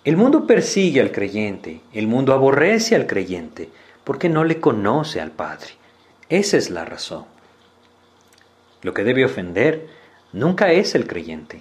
[0.02, 3.68] El mundo persigue al creyente, el mundo aborrece al creyente,
[4.02, 5.72] porque no le conoce al Padre.
[6.30, 7.26] Esa es la razón.
[8.80, 9.86] Lo que debe ofender
[10.32, 11.60] nunca es el creyente.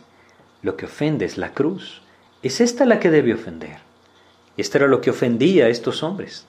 [0.62, 2.02] Lo que ofende es la cruz.
[2.44, 3.80] Es esta la que debe ofender.
[4.56, 6.48] Esto era lo que ofendía a estos hombres.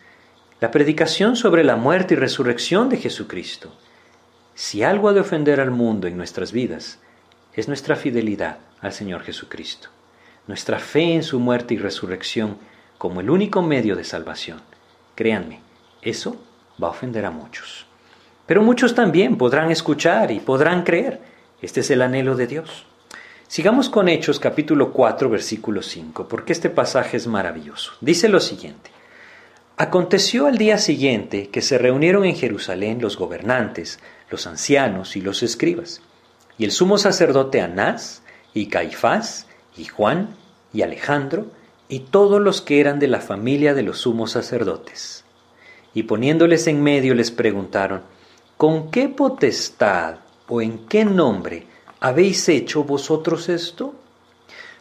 [0.61, 3.73] La predicación sobre la muerte y resurrección de Jesucristo.
[4.55, 7.01] Si algo ha de ofender al mundo en nuestras vidas,
[7.55, 9.89] es nuestra fidelidad al Señor Jesucristo,
[10.47, 12.59] nuestra fe en su muerte y resurrección
[12.97, 14.61] como el único medio de salvación.
[15.17, 15.61] Créanme,
[16.03, 16.37] eso
[16.81, 17.87] va a ofender a muchos.
[18.47, 21.21] Pero muchos también podrán escuchar y podrán creer.
[21.61, 22.87] Este es el anhelo de Dios.
[23.49, 27.93] Sigamos con Hechos capítulo 4 versículo 5, porque este pasaje es maravilloso.
[28.01, 28.91] Dice lo siguiente.
[29.77, 33.99] Aconteció al día siguiente que se reunieron en Jerusalén los gobernantes,
[34.31, 36.01] los ancianos y los escribas,
[36.59, 40.37] y el sumo sacerdote Anás, y Caifás, y Juan,
[40.73, 41.47] y Alejandro,
[41.89, 45.25] y todos los que eran de la familia de los sumos sacerdotes
[45.95, 48.03] y poniéndoles en medio les preguntaron,
[48.57, 50.17] ¿con qué potestad
[50.49, 51.67] o en qué nombre
[52.01, 53.95] habéis hecho vosotros esto?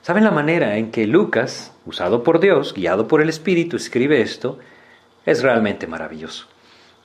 [0.01, 4.57] ¿Saben la manera en que Lucas, usado por Dios, guiado por el Espíritu, escribe esto?
[5.25, 6.47] Es realmente maravilloso.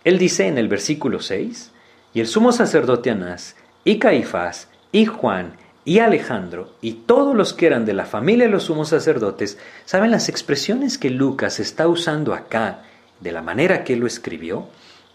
[0.03, 1.70] Él dice en el versículo 6,
[2.14, 7.66] y el sumo sacerdote Anás, y Caifás, y Juan, y Alejandro, y todos los que
[7.66, 12.35] eran de la familia de los sumos sacerdotes, ¿saben las expresiones que Lucas está usando
[12.35, 12.83] acá
[13.21, 14.68] de la manera que él lo escribió,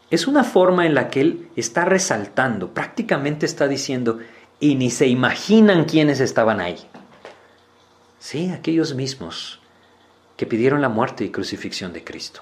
[0.10, 4.19] es una forma en la que él está resaltando, prácticamente está diciendo,
[4.60, 6.77] y ni se imaginan quiénes estaban ahí.
[8.19, 9.60] Sí, aquellos mismos
[10.38, 12.41] que pidieron la muerte y crucifixión de Cristo.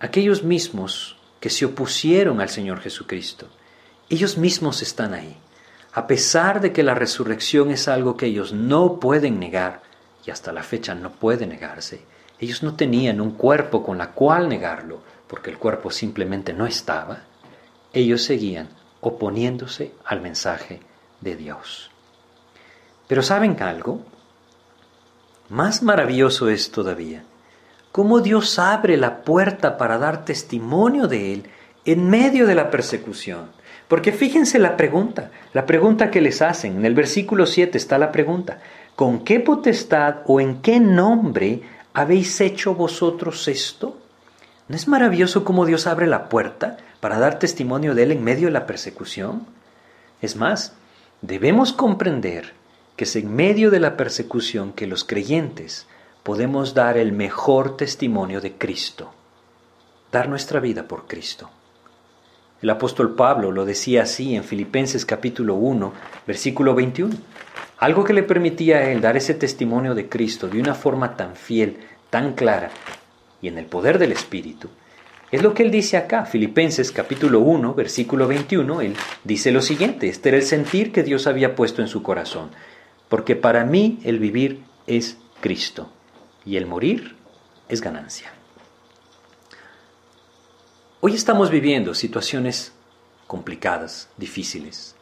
[0.00, 1.13] Aquellos mismos
[1.44, 3.48] que se opusieron al Señor Jesucristo.
[4.08, 5.36] Ellos mismos están ahí.
[5.92, 9.82] A pesar de que la resurrección es algo que ellos no pueden negar,
[10.24, 12.00] y hasta la fecha no puede negarse,
[12.38, 17.24] ellos no tenían un cuerpo con la cual negarlo, porque el cuerpo simplemente no estaba.
[17.92, 18.70] Ellos seguían
[19.02, 20.80] oponiéndose al mensaje
[21.20, 21.90] de Dios.
[23.06, 24.00] Pero ¿saben algo?
[25.50, 27.22] Más maravilloso es todavía
[27.94, 31.44] cómo Dios abre la puerta para dar testimonio de Él
[31.84, 33.52] en medio de la persecución.
[33.86, 36.78] Porque fíjense la pregunta, la pregunta que les hacen.
[36.78, 38.58] En el versículo 7 está la pregunta.
[38.96, 43.96] ¿Con qué potestad o en qué nombre habéis hecho vosotros esto?
[44.66, 48.48] ¿No es maravilloso cómo Dios abre la puerta para dar testimonio de Él en medio
[48.48, 49.46] de la persecución?
[50.20, 50.72] Es más,
[51.22, 52.54] debemos comprender
[52.96, 55.86] que es en medio de la persecución que los creyentes
[56.24, 59.12] podemos dar el mejor testimonio de Cristo,
[60.10, 61.50] dar nuestra vida por Cristo.
[62.62, 65.92] El apóstol Pablo lo decía así en Filipenses capítulo 1,
[66.26, 67.14] versículo 21.
[67.76, 71.36] Algo que le permitía a él dar ese testimonio de Cristo de una forma tan
[71.36, 71.76] fiel,
[72.08, 72.70] tan clara
[73.42, 74.70] y en el poder del Espíritu,
[75.30, 80.08] es lo que él dice acá, Filipenses capítulo 1, versículo 21, él dice lo siguiente,
[80.08, 82.50] este era el sentir que Dios había puesto en su corazón,
[83.10, 85.90] porque para mí el vivir es Cristo
[86.44, 87.16] y el morir
[87.68, 88.32] es ganancia.
[91.00, 92.72] Hoy estamos viviendo situaciones
[93.26, 94.94] complicadas, difíciles,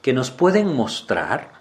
[0.00, 1.52] que nos pueden mostrar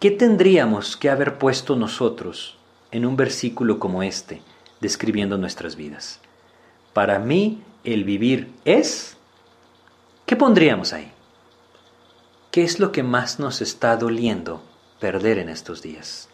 [0.00, 2.58] qué tendríamos que haber puesto nosotros
[2.90, 4.42] en un versículo como este,
[4.80, 6.20] describiendo nuestras vidas.
[6.92, 9.16] Para mí el vivir es...
[10.26, 11.10] ¿Qué pondríamos ahí?
[12.50, 14.62] ¿Qué es lo que más nos está doliendo
[15.00, 16.28] perder en estos días?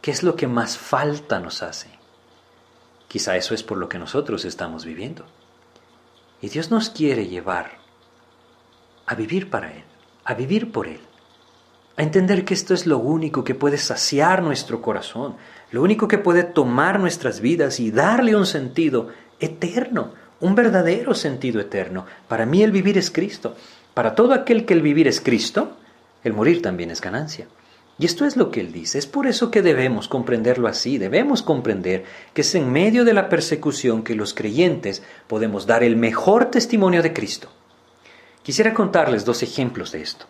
[0.00, 1.88] ¿Qué es lo que más falta nos hace?
[3.08, 5.24] Quizá eso es por lo que nosotros estamos viviendo.
[6.40, 7.78] Y Dios nos quiere llevar
[9.06, 9.82] a vivir para Él,
[10.24, 11.00] a vivir por Él,
[11.96, 15.36] a entender que esto es lo único que puede saciar nuestro corazón,
[15.72, 19.08] lo único que puede tomar nuestras vidas y darle un sentido
[19.40, 22.06] eterno, un verdadero sentido eterno.
[22.28, 23.56] Para mí el vivir es Cristo.
[23.94, 25.76] Para todo aquel que el vivir es Cristo,
[26.22, 27.48] el morir también es ganancia.
[27.98, 28.98] Y esto es lo que él dice.
[28.98, 30.98] Es por eso que debemos comprenderlo así.
[30.98, 35.96] Debemos comprender que es en medio de la persecución que los creyentes podemos dar el
[35.96, 37.48] mejor testimonio de Cristo.
[38.44, 40.26] Quisiera contarles dos ejemplos de esto.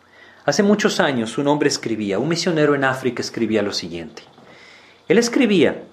[0.46, 4.22] Hace muchos años un hombre escribía, un misionero en África escribía lo siguiente.
[5.06, 5.84] Él escribía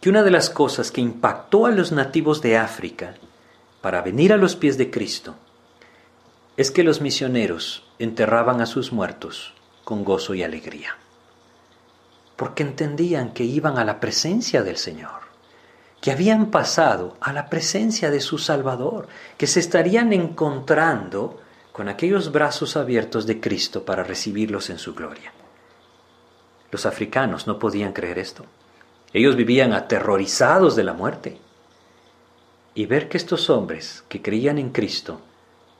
[0.00, 3.16] que una de las cosas que impactó a los nativos de África
[3.82, 5.36] para venir a los pies de Cristo
[6.56, 9.54] es que los misioneros enterraban a sus muertos
[9.90, 10.96] con gozo y alegría,
[12.36, 15.22] porque entendían que iban a la presencia del Señor,
[16.00, 21.40] que habían pasado a la presencia de su Salvador, que se estarían encontrando
[21.72, 25.32] con aquellos brazos abiertos de Cristo para recibirlos en su gloria.
[26.70, 28.44] Los africanos no podían creer esto.
[29.12, 31.38] Ellos vivían aterrorizados de la muerte.
[32.74, 35.20] Y ver que estos hombres que creían en Cristo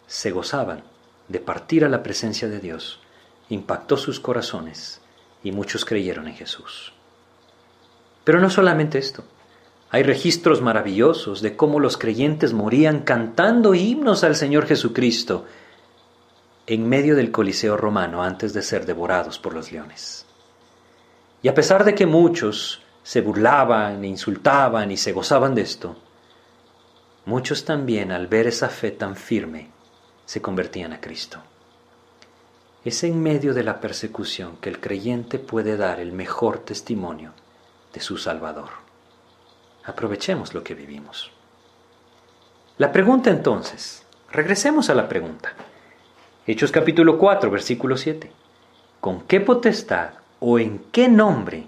[0.08, 0.82] se gozaban
[1.28, 2.98] de partir a la presencia de Dios
[3.50, 5.00] impactó sus corazones
[5.42, 6.92] y muchos creyeron en Jesús.
[8.24, 9.24] Pero no solamente esto.
[9.90, 15.44] Hay registros maravillosos de cómo los creyentes morían cantando himnos al Señor Jesucristo
[16.66, 20.24] en medio del Coliseo romano antes de ser devorados por los leones.
[21.42, 25.96] Y a pesar de que muchos se burlaban, e insultaban y se gozaban de esto,
[27.24, 29.70] muchos también al ver esa fe tan firme
[30.24, 31.42] se convertían a Cristo.
[32.82, 37.34] Es en medio de la persecución que el creyente puede dar el mejor testimonio
[37.92, 38.70] de su Salvador.
[39.84, 41.30] Aprovechemos lo que vivimos.
[42.78, 45.52] La pregunta entonces, regresemos a la pregunta.
[46.46, 48.32] Hechos capítulo 4, versículo 7.
[48.98, 51.66] ¿Con qué potestad o en qué nombre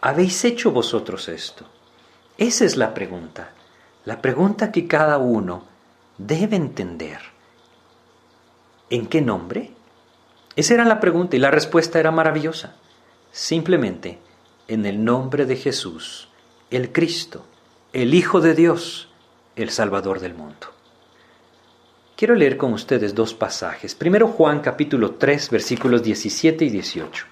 [0.00, 1.66] habéis hecho vosotros esto?
[2.38, 3.50] Esa es la pregunta,
[4.06, 5.64] la pregunta que cada uno
[6.16, 7.20] debe entender.
[8.88, 9.75] ¿En qué nombre?
[10.56, 12.74] Esa era la pregunta y la respuesta era maravillosa.
[13.30, 14.18] Simplemente,
[14.68, 16.28] en el nombre de Jesús,
[16.70, 17.44] el Cristo,
[17.92, 19.08] el Hijo de Dios,
[19.54, 20.68] el Salvador del mundo.
[22.16, 23.94] Quiero leer con ustedes dos pasajes.
[23.94, 27.26] Primero Juan capítulo 3 versículos 17 y 18.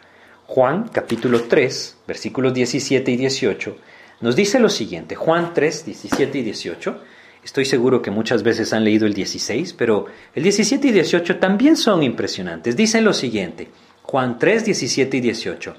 [0.46, 3.76] Juan capítulo 3 versículos 17 y 18
[4.20, 5.16] nos dice lo siguiente.
[5.16, 7.00] Juan 3, 17 y 18
[7.44, 11.76] Estoy seguro que muchas veces han leído el 16, pero el 17 y 18 también
[11.76, 12.74] son impresionantes.
[12.74, 13.68] Dicen lo siguiente,
[14.02, 15.74] Juan 3, 17 y 18,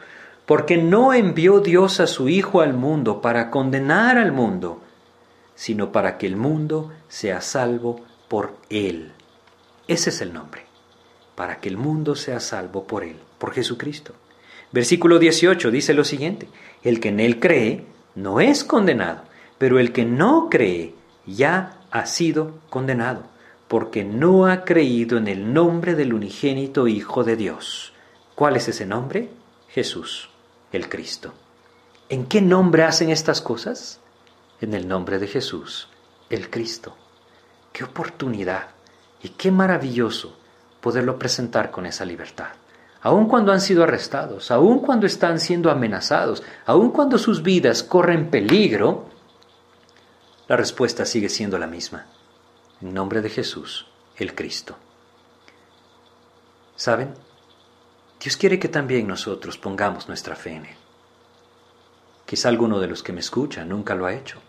[0.45, 4.83] porque no envió Dios a su Hijo al mundo para condenar al mundo,
[5.55, 9.11] sino para que el mundo sea salvo por Él.
[9.87, 10.65] Ese es el nombre,
[11.33, 14.13] para que el mundo sea salvo por Él, por Jesucristo.
[14.71, 16.47] Versículo 18 dice lo siguiente,
[16.83, 19.23] el que en Él cree no es condenado,
[19.57, 20.93] pero el que no cree
[21.25, 23.23] ya ha sido condenado,
[23.67, 27.93] porque no ha creído en el nombre del unigénito Hijo de Dios.
[28.35, 29.29] ¿Cuál es ese nombre?
[29.69, 30.29] Jesús,
[30.71, 31.33] el Cristo.
[32.09, 33.99] ¿En qué nombre hacen estas cosas?
[34.61, 35.89] En el nombre de Jesús,
[36.29, 36.95] el Cristo.
[37.73, 38.69] Qué oportunidad
[39.21, 40.37] y qué maravilloso
[40.81, 42.49] poderlo presentar con esa libertad.
[43.01, 48.29] Aun cuando han sido arrestados, aun cuando están siendo amenazados, aun cuando sus vidas corren
[48.29, 49.09] peligro,
[50.47, 52.05] la respuesta sigue siendo la misma.
[52.81, 53.87] En nombre de Jesús,
[54.17, 54.77] el Cristo.
[56.75, 57.13] ¿Saben?
[58.21, 60.75] Dios quiere que también nosotros pongamos nuestra fe en Él.
[62.25, 64.39] Quizá alguno de los que me escuchan nunca lo ha hecho.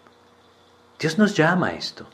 [0.99, 2.07] Dios nos llama a esto,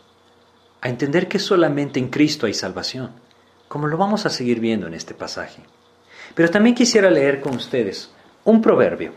[0.81, 3.13] a entender que solamente en Cristo hay salvación,
[3.69, 5.63] como lo vamos a seguir viendo en este pasaje.
[6.35, 8.11] Pero también quisiera leer con ustedes
[8.45, 9.13] un proverbio,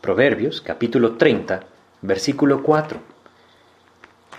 [0.00, 1.60] Proverbios capítulo 30,
[2.00, 3.19] versículo 4.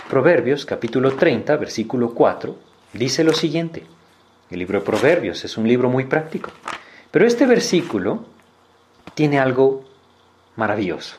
[0.10, 2.56] Proverbios capítulo 30, versículo 4,
[2.94, 3.86] dice lo siguiente.
[4.50, 6.52] El libro de Proverbios es un libro muy práctico,
[7.12, 8.26] pero este versículo
[9.14, 9.86] tiene algo
[10.56, 11.18] maravilloso.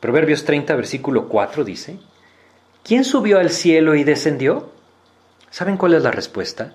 [0.00, 1.98] Proverbios 30, versículo 4 dice,
[2.82, 4.70] ¿quién subió al cielo y descendió?
[5.50, 6.74] ¿Saben cuál es la respuesta?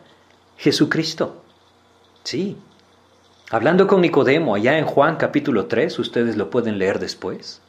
[0.58, 1.44] Jesucristo.
[2.24, 2.58] Sí.
[3.50, 7.62] Hablando con Nicodemo allá en Juan capítulo 3, ustedes lo pueden leer después.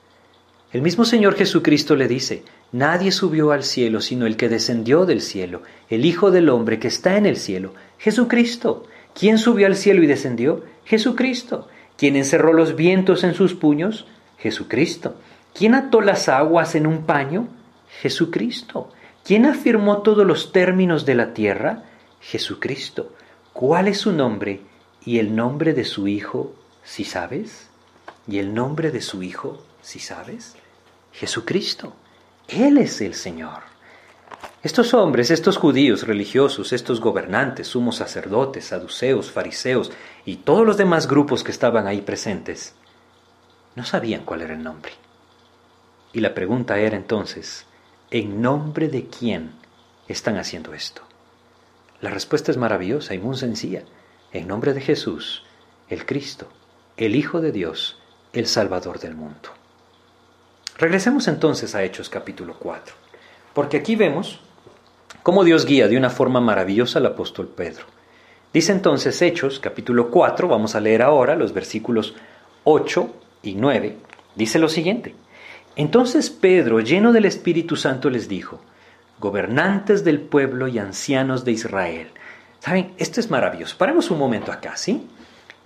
[0.72, 5.20] El mismo Señor Jesucristo le dice, Nadie subió al cielo sino el que descendió del
[5.20, 8.84] cielo, el Hijo del Hombre que está en el cielo, Jesucristo.
[9.12, 10.64] ¿Quién subió al cielo y descendió?
[10.84, 11.68] Jesucristo.
[11.96, 14.06] ¿Quién encerró los vientos en sus puños?
[14.38, 15.16] Jesucristo.
[15.52, 17.48] ¿Quién ató las aguas en un paño?
[18.00, 18.92] Jesucristo.
[19.24, 21.82] ¿Quién afirmó todos los términos de la tierra?
[22.20, 23.12] Jesucristo.
[23.52, 24.60] ¿Cuál es su nombre
[25.04, 26.54] y el nombre de su Hijo,
[26.84, 27.68] si sabes?
[28.28, 30.54] ¿Y el nombre de su Hijo, si sabes?
[31.12, 31.94] Jesucristo.
[32.48, 33.70] Él es el Señor.
[34.62, 39.90] Estos hombres, estos judíos religiosos, estos gobernantes, sumos sacerdotes, saduceos, fariseos
[40.24, 42.74] y todos los demás grupos que estaban ahí presentes,
[43.74, 44.92] no sabían cuál era el nombre.
[46.12, 47.66] Y la pregunta era entonces,
[48.10, 49.52] ¿en nombre de quién
[50.08, 51.02] están haciendo esto?
[52.00, 53.84] La respuesta es maravillosa y muy sencilla.
[54.32, 55.44] En nombre de Jesús,
[55.88, 56.48] el Cristo,
[56.96, 57.98] el Hijo de Dios,
[58.32, 59.59] el Salvador del mundo.
[60.80, 62.94] Regresemos entonces a Hechos capítulo 4,
[63.52, 64.40] porque aquí vemos
[65.22, 67.84] cómo Dios guía de una forma maravillosa al apóstol Pedro.
[68.54, 72.14] Dice entonces Hechos capítulo 4, vamos a leer ahora los versículos
[72.64, 73.98] 8 y 9,
[74.36, 75.14] dice lo siguiente.
[75.76, 78.62] Entonces Pedro, lleno del Espíritu Santo, les dijo,
[79.18, 82.08] gobernantes del pueblo y ancianos de Israel.
[82.60, 82.94] ¿Saben?
[82.96, 83.76] Esto es maravilloso.
[83.76, 85.06] Paremos un momento acá, ¿sí?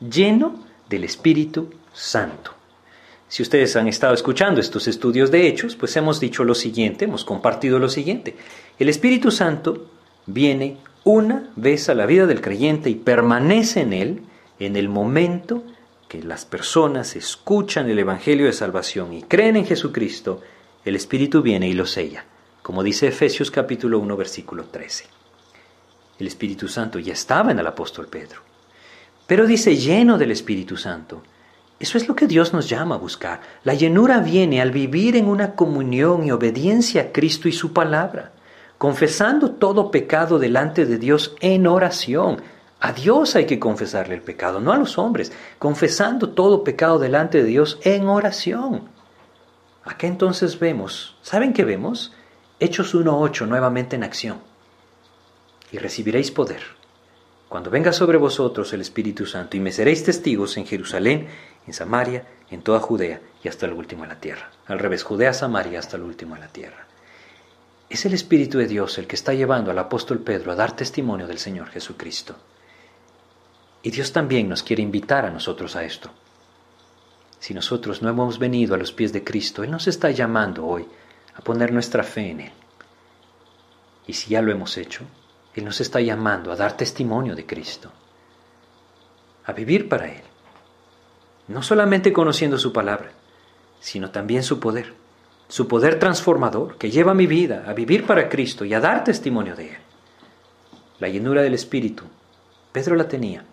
[0.01, 2.54] Lleno del Espíritu Santo.
[3.35, 7.24] Si ustedes han estado escuchando estos estudios de hechos, pues hemos dicho lo siguiente, hemos
[7.24, 8.37] compartido lo siguiente.
[8.78, 9.91] El Espíritu Santo
[10.24, 14.22] viene una vez a la vida del creyente y permanece en él
[14.61, 15.64] en el momento
[16.07, 20.41] que las personas escuchan el Evangelio de Salvación y creen en Jesucristo,
[20.85, 22.24] el Espíritu viene y lo sella,
[22.62, 25.07] como dice Efesios capítulo 1 versículo 13.
[26.20, 28.43] El Espíritu Santo ya estaba en el apóstol Pedro,
[29.26, 31.24] pero dice lleno del Espíritu Santo
[31.81, 33.41] eso es lo que Dios nos llama a buscar.
[33.64, 38.33] La llenura viene al vivir en una comunión y obediencia a Cristo y su palabra,
[38.79, 42.43] confesando todo pecado delante de Dios en oración.
[42.81, 47.39] A Dios hay que confesarle el pecado, no a los hombres, confesando todo pecado delante
[47.39, 48.89] de Dios en oración.
[49.85, 52.12] Acá entonces vemos, ¿saben qué vemos?
[52.61, 54.39] Hechos 1.8 nuevamente en acción.
[55.72, 56.62] Y recibiréis poder
[57.55, 61.29] cuando venga sobre vosotros el Espíritu Santo y me seréis testigos en Jerusalén
[61.67, 64.51] en Samaria, en toda Judea y hasta el último de la tierra.
[64.67, 66.87] Al revés, Judea, Samaria, hasta el último de la tierra.
[67.89, 71.27] Es el Espíritu de Dios el que está llevando al apóstol Pedro a dar testimonio
[71.27, 72.35] del Señor Jesucristo.
[73.83, 76.11] Y Dios también nos quiere invitar a nosotros a esto.
[77.39, 80.87] Si nosotros no hemos venido a los pies de Cristo, Él nos está llamando hoy
[81.35, 82.53] a poner nuestra fe en Él.
[84.07, 85.05] Y si ya lo hemos hecho,
[85.55, 87.93] Él nos está llamando a dar testimonio de Cristo,
[89.45, 90.34] a vivir para Él
[91.49, 93.12] no solamente conociendo su palabra,
[93.80, 94.95] sino también su poder,
[95.49, 99.55] su poder transformador que lleva mi vida a vivir para Cristo y a dar testimonio
[99.55, 99.78] de Él.
[101.01, 102.05] La llenura del Espíritu,
[102.72, 103.45] Pedro la tenía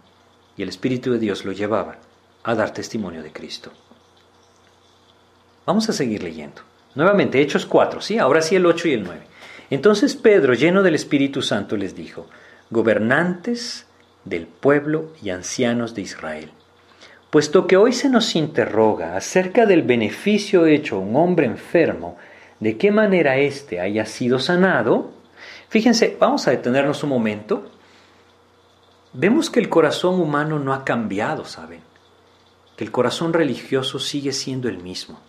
[0.55, 1.97] y el Espíritu de Dios lo llevaba
[2.43, 3.71] a dar testimonio de Cristo.
[5.65, 6.61] Vamos a seguir leyendo.
[6.95, 9.21] Nuevamente, Hechos 4, sí, ahora sí el 8 y el 9.
[9.69, 12.27] Entonces Pedro, lleno del Espíritu Santo, les dijo,
[12.69, 13.85] gobernantes
[14.25, 16.51] del pueblo y ancianos de Israel
[17.32, 22.17] Puesto que hoy se nos interroga acerca del beneficio hecho a un hombre enfermo,
[22.59, 25.21] de qué manera éste haya sido sanado,
[25.71, 27.71] Fíjense, vamos a detenernos un momento.
[29.13, 31.79] Vemos que el corazón humano no ha cambiado, ¿saben?
[32.75, 35.21] Que el corazón religioso sigue siendo el mismo.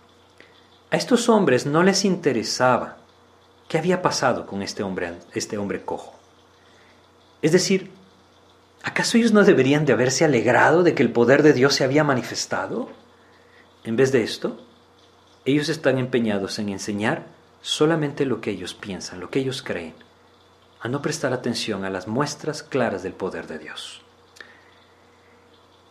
[0.90, 2.96] A estos hombres no les interesaba
[3.68, 6.12] qué había pasado con este hombre, este hombre cojo.
[7.40, 7.92] Es decir,
[8.82, 12.04] ¿acaso ellos no deberían de haberse alegrado de que el poder de Dios se había
[12.04, 12.88] manifestado?
[13.84, 14.60] En vez de esto,
[15.44, 17.26] ellos están empeñados en enseñar
[17.62, 19.94] solamente lo que ellos piensan, lo que ellos creen,
[20.80, 24.02] a no prestar atención a las muestras claras del poder de Dios.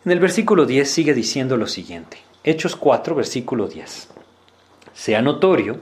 [0.04, 4.08] En el versículo 10 sigue diciendo lo siguiente, Hechos 4, versículo 10.
[4.92, 5.78] Sea notorio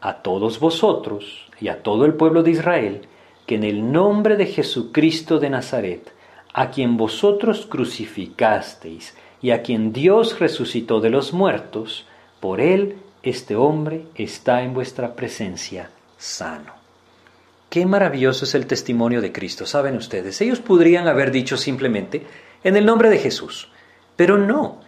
[0.00, 3.08] a todos vosotros y a todo el pueblo de Israel
[3.46, 6.12] que en el nombre de Jesucristo de Nazaret,
[6.52, 12.06] a quien vosotros crucificasteis y a quien Dios resucitó de los muertos,
[12.40, 16.72] por él este hombre está en vuestra presencia sano.
[17.70, 20.40] Qué maravilloso es el testimonio de Cristo, saben ustedes.
[20.40, 22.26] Ellos podrían haber dicho simplemente,
[22.62, 23.70] en el nombre de Jesús,
[24.16, 24.80] pero no.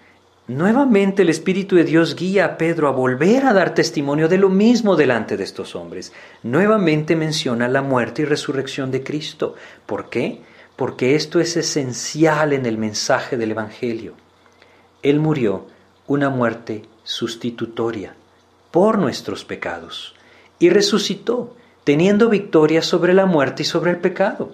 [0.46, 4.50] Nuevamente el Espíritu de Dios guía a Pedro a volver a dar testimonio de lo
[4.50, 6.12] mismo delante de estos hombres.
[6.42, 9.54] Nuevamente menciona la muerte y resurrección de Cristo.
[9.86, 10.42] ¿Por qué?
[10.76, 14.14] Porque esto es esencial en el mensaje del Evangelio.
[15.02, 15.66] Él murió
[16.06, 18.14] una muerte sustitutoria
[18.70, 20.14] por nuestros pecados
[20.58, 24.52] y resucitó teniendo victoria sobre la muerte y sobre el pecado.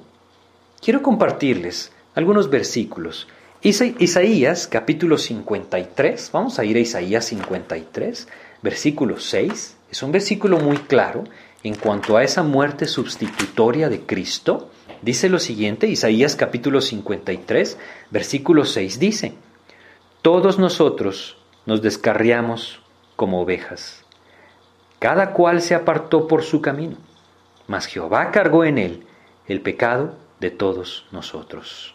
[0.80, 3.28] Quiero compartirles algunos versículos
[3.62, 8.26] Isaías capítulo 53, vamos a ir a Isaías 53,
[8.62, 11.24] versículo 6, es un versículo muy claro
[11.62, 14.70] en cuanto a esa muerte sustitutoria de Cristo.
[15.02, 17.78] Dice lo siguiente, Isaías capítulo 53,
[18.10, 19.32] versículo 6 dice,
[20.20, 22.80] Todos nosotros nos descarriamos
[23.16, 24.04] como ovejas,
[24.98, 26.98] cada cual se apartó por su camino,
[27.66, 29.06] mas Jehová cargó en él
[29.46, 31.94] el pecado de todos nosotros.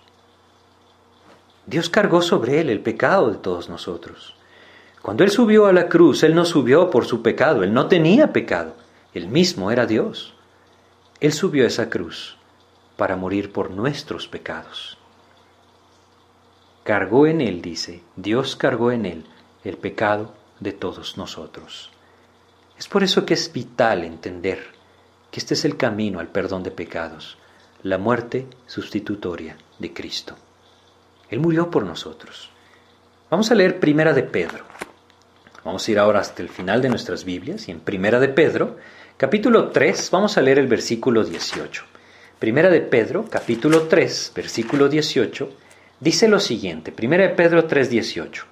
[1.67, 4.35] Dios cargó sobre él el pecado de todos nosotros.
[5.03, 8.33] Cuando Él subió a la cruz, Él no subió por su pecado, Él no tenía
[8.33, 8.75] pecado,
[9.13, 10.33] Él mismo era Dios.
[11.19, 12.37] Él subió a esa cruz
[12.97, 14.97] para morir por nuestros pecados.
[16.83, 19.25] Cargó en Él, dice, Dios cargó en Él
[19.63, 21.91] el pecado de todos nosotros.
[22.77, 24.59] Es por eso que es vital entender
[25.31, 27.37] que este es el camino al perdón de pecados,
[27.83, 30.35] la muerte sustitutoria de Cristo.
[31.29, 32.49] Él murió por nosotros.
[33.29, 34.63] Vamos a leer Primera de Pedro.
[35.63, 38.77] Vamos a ir ahora hasta el final de nuestras Biblias y en Primera de Pedro,
[39.17, 41.94] capítulo 3, vamos a leer el versículo 18.
[42.39, 45.49] Primera de Pedro, capítulo 3, versículo 18,
[45.99, 48.45] dice lo siguiente, Primera de Pedro 3, 18.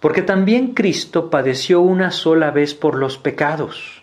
[0.00, 4.02] Porque también Cristo padeció una sola vez por los pecados.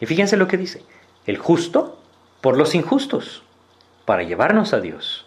[0.00, 0.82] Y fíjense lo que dice,
[1.26, 2.00] el justo
[2.40, 3.42] por los injustos,
[4.04, 5.26] para llevarnos a Dios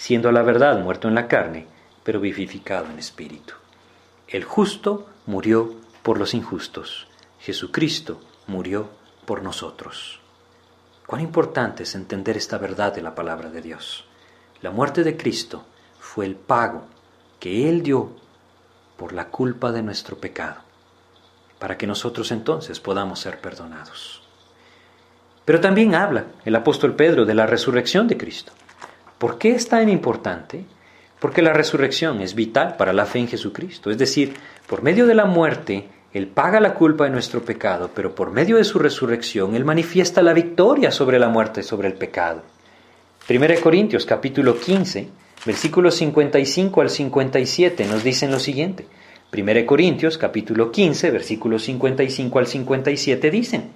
[0.00, 1.66] siendo la verdad muerto en la carne,
[2.04, 3.52] pero vivificado en espíritu.
[4.28, 7.06] El justo murió por los injustos.
[7.38, 8.88] Jesucristo murió
[9.26, 10.19] por nosotros.
[11.10, 14.04] Cuán importante es entender esta verdad de la palabra de Dios.
[14.62, 15.64] La muerte de Cristo
[15.98, 16.84] fue el pago
[17.40, 18.12] que Él dio
[18.96, 20.60] por la culpa de nuestro pecado,
[21.58, 24.22] para que nosotros entonces podamos ser perdonados.
[25.44, 28.52] Pero también habla el apóstol Pedro de la resurrección de Cristo.
[29.18, 30.64] ¿Por qué es tan importante?
[31.18, 33.90] Porque la resurrección es vital para la fe en Jesucristo.
[33.90, 34.36] Es decir,
[34.68, 38.56] por medio de la muerte, Él paga la culpa de nuestro pecado, pero por medio
[38.56, 42.42] de su resurrección, Él manifiesta la victoria sobre la muerte y sobre el pecado.
[43.28, 45.08] 1 Corintios capítulo 15,
[45.46, 48.86] versículos 55 al 57 nos dicen lo siguiente.
[49.32, 53.70] 1 Corintios capítulo 15, versículos 55 al 57 dicen,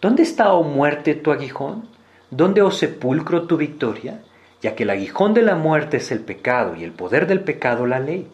[0.00, 1.88] ¿Dónde está, oh muerte, tu aguijón?
[2.30, 4.20] ¿Dónde, oh sepulcro, tu victoria?
[4.64, 7.86] ya que el aguijón de la muerte es el pecado y el poder del pecado
[7.86, 8.26] la ley.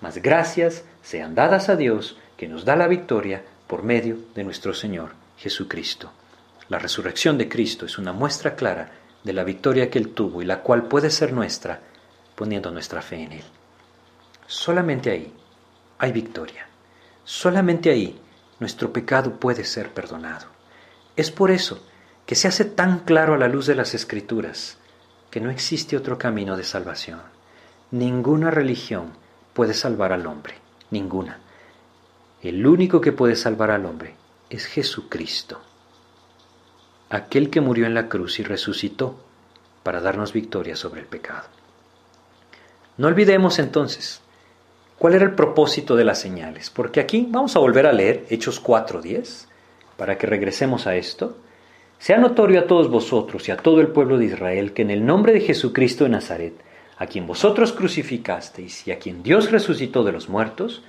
[0.00, 4.74] Mas gracias sean dadas a Dios que nos da la victoria por medio de nuestro
[4.74, 6.12] Señor Jesucristo.
[6.68, 8.90] La resurrección de Cristo es una muestra clara
[9.22, 11.80] de la victoria que Él tuvo y la cual puede ser nuestra
[12.34, 13.44] poniendo nuestra fe en Él.
[14.46, 15.32] Solamente ahí
[15.96, 16.68] hay victoria.
[17.24, 18.20] Solamente ahí
[18.60, 20.44] nuestro pecado puede ser perdonado.
[21.16, 21.82] Es por eso
[22.26, 24.76] que se hace tan claro a la luz de las Escrituras
[25.30, 27.22] que no existe otro camino de salvación.
[27.90, 29.14] Ninguna religión
[29.54, 30.56] puede salvar al hombre,
[30.90, 31.40] ninguna.
[32.44, 34.16] El único que puede salvar al hombre
[34.50, 35.62] es Jesucristo,
[37.08, 39.18] aquel que murió en la cruz y resucitó
[39.82, 41.48] para darnos victoria sobre el pecado.
[42.98, 44.20] No olvidemos entonces
[44.98, 48.62] cuál era el propósito de las señales, porque aquí vamos a volver a leer Hechos
[48.62, 49.46] 4.10
[49.96, 51.38] para que regresemos a esto.
[51.98, 55.06] sea notorio a todos vosotros y a todo el pueblo de Israel que en el
[55.06, 56.60] nombre de Jesucristo de Nazaret,
[56.98, 60.82] a quien vosotros crucificasteis y a quien Dios resucitó de los muertos,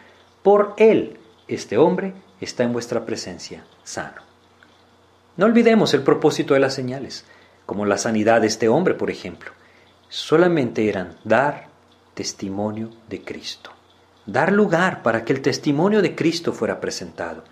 [0.44, 1.18] por él
[1.48, 4.22] este hombre está en vuestra presencia sano.
[5.38, 7.26] No olvidemos el propósito de las señales,
[7.66, 9.52] como la sanidad de este hombre, por ejemplo.
[10.10, 11.68] Solamente eran dar
[12.14, 13.72] testimonio de Cristo,
[14.26, 17.44] dar lugar para que el testimonio de Cristo fuera presentado.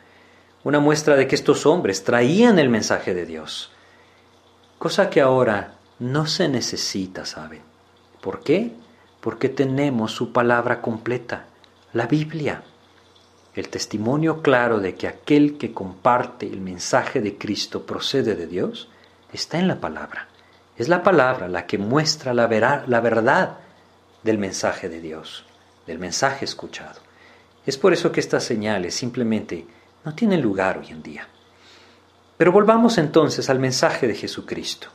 [0.64, 3.72] Una muestra de que estos hombres traían el mensaje de Dios,
[4.80, 7.62] cosa que ahora no se necesita, ¿saben?
[8.22, 8.72] ¿Por qué?
[9.20, 11.46] Porque tenemos su palabra completa,
[11.92, 12.64] la Biblia
[13.56, 18.90] el testimonio claro de que aquel que comparte el mensaje de Cristo procede de Dios
[19.32, 20.28] está en la palabra.
[20.78, 22.48] Es la palabra la que muestra la,
[22.88, 23.58] la verdad
[24.24, 25.46] del mensaje de Dios,
[25.86, 27.00] del mensaje escuchado.
[27.66, 29.68] Es por eso que estas señales simplemente
[30.04, 31.28] no tienen lugar hoy en día.
[32.38, 34.88] Pero volvamos entonces al mensaje de Jesucristo.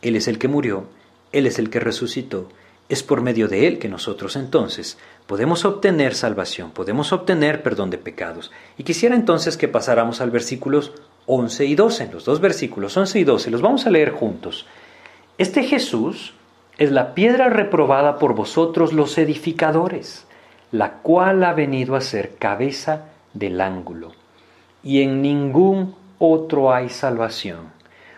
[0.00, 0.86] Él es el que murió,
[1.32, 2.48] Él es el que resucitó,
[2.88, 7.98] es por medio de Él que nosotros entonces podemos obtener salvación, podemos obtener perdón de
[7.98, 8.50] pecados.
[8.76, 10.92] Y quisiera entonces que pasáramos al versículos
[11.26, 14.66] 11 y 12, los dos versículos 11 y 12, los vamos a leer juntos.
[15.38, 16.34] Este Jesús
[16.78, 20.26] es la piedra reprobada por vosotros los edificadores,
[20.70, 24.12] la cual ha venido a ser cabeza del ángulo.
[24.82, 27.70] Y en ningún otro hay salvación,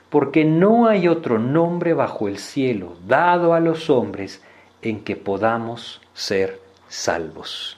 [0.08, 4.42] porque no hay otro nombre bajo el cielo dado a los hombres
[4.82, 6.63] en que podamos ser
[6.94, 7.76] salvos.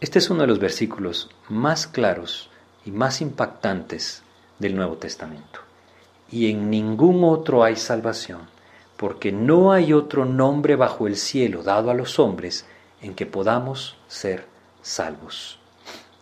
[0.00, 2.50] Este es uno de los versículos más claros
[2.84, 4.22] y más impactantes
[4.60, 5.58] del Nuevo Testamento.
[6.30, 8.42] Y en ningún otro hay salvación,
[8.96, 12.64] porque no hay otro nombre bajo el cielo dado a los hombres
[13.02, 14.46] en que podamos ser
[14.82, 15.58] salvos.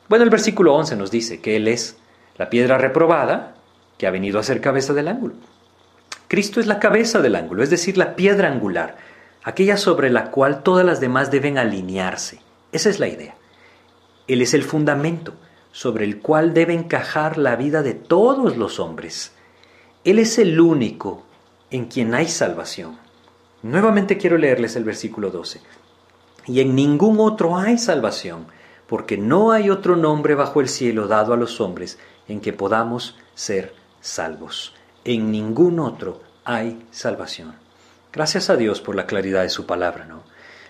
[0.08, 1.98] Bueno, el versículo 11 nos dice que Él es
[2.38, 3.56] la piedra reprobada
[3.98, 5.34] que ha venido a ser cabeza del ángulo.
[6.28, 8.96] Cristo es la cabeza del ángulo, es decir, la piedra angular,
[9.42, 12.40] aquella sobre la cual todas las demás deben alinearse.
[12.72, 13.36] Esa es la idea.
[14.28, 15.34] Él es el fundamento
[15.72, 19.32] sobre el cual debe encajar la vida de todos los hombres.
[20.04, 21.24] Él es el único
[21.70, 22.98] en quien hay salvación.
[23.62, 25.60] Nuevamente quiero leerles el versículo 12.
[26.46, 28.46] Y en ningún otro hay salvación,
[28.86, 33.16] porque no hay otro nombre bajo el cielo dado a los hombres en que podamos
[33.34, 34.74] ser salvos.
[35.04, 37.54] En ningún otro hay salvación.
[38.12, 40.22] Gracias a Dios por la claridad de su palabra, ¿no?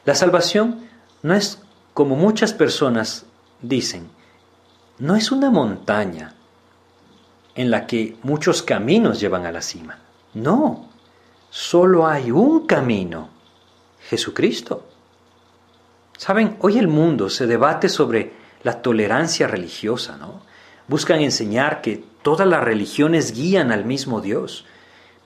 [0.04, 0.86] La salvación
[1.22, 1.62] no es
[1.94, 3.26] como muchas personas
[3.62, 4.10] dicen,
[4.98, 6.34] no es una montaña
[7.54, 9.98] en la que muchos caminos llevan a la cima.
[10.34, 10.88] No,
[11.50, 13.30] solo hay un camino,
[14.08, 14.86] Jesucristo.
[16.16, 18.32] Saben, hoy el mundo se debate sobre
[18.62, 20.42] la tolerancia religiosa, ¿no?
[20.86, 24.66] Buscan enseñar que todas las religiones guían al mismo Dios.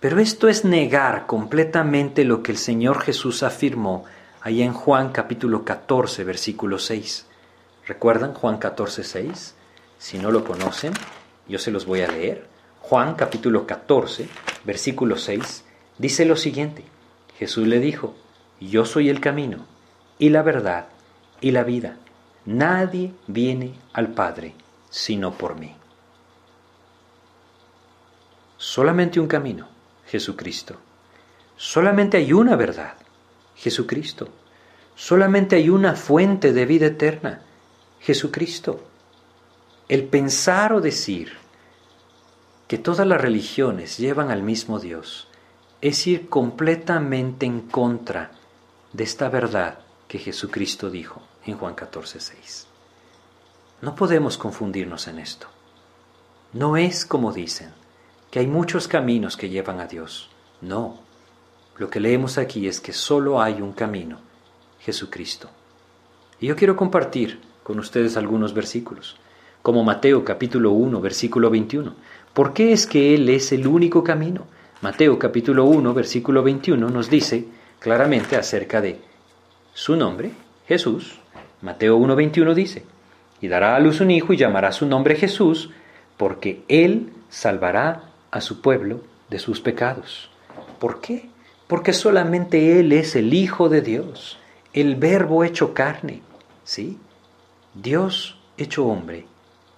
[0.05, 4.05] Pero esto es negar completamente lo que el Señor Jesús afirmó
[4.43, 7.25] ahí en Juan capítulo 14, versículo 6.
[7.87, 9.55] ¿Recuerdan Juan 14, 6?
[9.97, 10.93] Si no lo conocen,
[11.49, 12.47] yo se los voy a leer.
[12.81, 14.29] Juan capítulo 14,
[14.65, 15.65] versículo 6,
[15.97, 16.85] dice lo siguiente.
[17.39, 18.15] Jesús le dijo,
[18.61, 19.65] yo soy el camino
[20.19, 20.89] y la verdad
[21.41, 21.97] y la vida.
[22.45, 24.55] Nadie viene al Padre
[24.91, 25.75] sino por mí.
[28.59, 29.73] Solamente un camino
[30.07, 30.77] Jesucristo.
[31.57, 32.95] Solamente hay una verdad,
[33.57, 34.29] Jesucristo.
[34.95, 37.43] Solamente hay una fuente de vida eterna,
[38.01, 38.81] Jesucristo.
[39.89, 41.33] El pensar o decir
[42.69, 45.29] que todas las religiones llevan al mismo Dios
[45.81, 48.31] es ir completamente en contra
[48.93, 52.67] de esta verdad que Jesucristo dijo en Juan 14, 6.
[53.83, 55.47] No podemos confundirnos en esto.
[56.53, 57.73] No es como dicen
[58.35, 60.29] que hay muchos caminos que llevan a Dios.
[60.61, 60.99] No,
[61.77, 64.19] lo que leemos aquí es que solo hay un camino,
[64.81, 65.51] Jesucristo.
[66.41, 69.17] Y yo quiero compartir con ustedes algunos versículos,
[69.63, 71.95] como Mateo capítulo 1, versículo 21.
[72.33, 74.49] ¿Por qué es que Él es el único camino?
[74.81, 77.47] Mateo capítulo 1, versículo 21 nos dice
[77.79, 78.99] claramente acerca de
[79.75, 80.33] su nombre,
[80.67, 81.21] Jesús.
[81.63, 82.85] Mateo 1, 21 dice,
[83.41, 85.71] y dará a luz un hijo y llamará su nombre Jesús,
[86.17, 90.29] porque Él salvará a su pueblo de sus pecados.
[90.81, 91.31] ¿Por qué?
[91.69, 94.39] Porque solamente Él es el Hijo de Dios,
[94.73, 96.21] el Verbo hecho carne,
[96.65, 96.99] ¿sí?
[97.75, 99.29] Dios hecho hombre,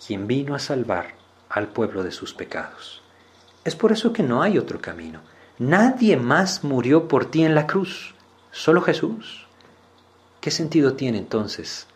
[0.04, 1.16] quien vino a salvar
[1.50, 3.02] al pueblo de sus pecados.
[3.62, 5.20] Es por eso que no hay otro camino.
[5.58, 8.14] Nadie más murió por ti en la cruz,
[8.52, 9.46] solo Jesús.
[10.40, 11.88] ¿Qué sentido tiene entonces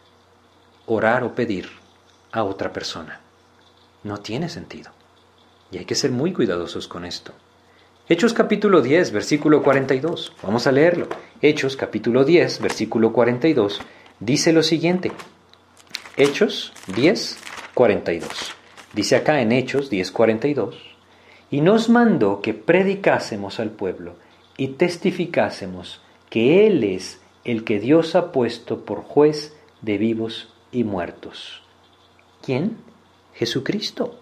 [0.85, 1.71] orar o pedir
[2.33, 3.21] a otra persona?
[4.05, 5.00] No tiene sentido.
[5.71, 7.33] Y hay que ser muy cuidadosos con esto.
[8.09, 10.33] Hechos capítulo 10, versículo 42.
[10.43, 11.07] Vamos a leerlo.
[11.41, 13.81] Hechos capítulo 10, versículo 42.
[14.19, 15.13] Dice lo siguiente.
[16.17, 17.39] Hechos 10,
[17.75, 18.29] 42.
[18.93, 20.77] Dice acá en Hechos 10, 42.
[21.53, 24.17] Y nos mandó que predicásemos al pueblo
[24.57, 30.85] y testificásemos que Él es el que Dios ha puesto por juez de vivos y
[30.85, 31.63] muertos.
[32.43, 32.77] ¿Quién?
[33.35, 34.20] Jesucristo.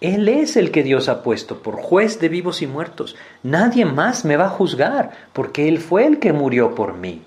[0.00, 3.16] Él es el que Dios ha puesto por juez de vivos y muertos.
[3.42, 7.22] Nadie más me va a juzgar, porque Él fue el que murió por mí.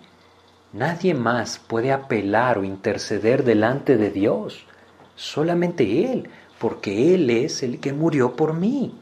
[0.71, 4.65] Nadie más puede apelar o interceder delante de Dios.
[5.15, 8.93] Solamente Él, porque Él es el que murió por mí.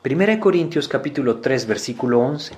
[0.00, 2.54] Primera de Corintios capítulo 3 versículo 11.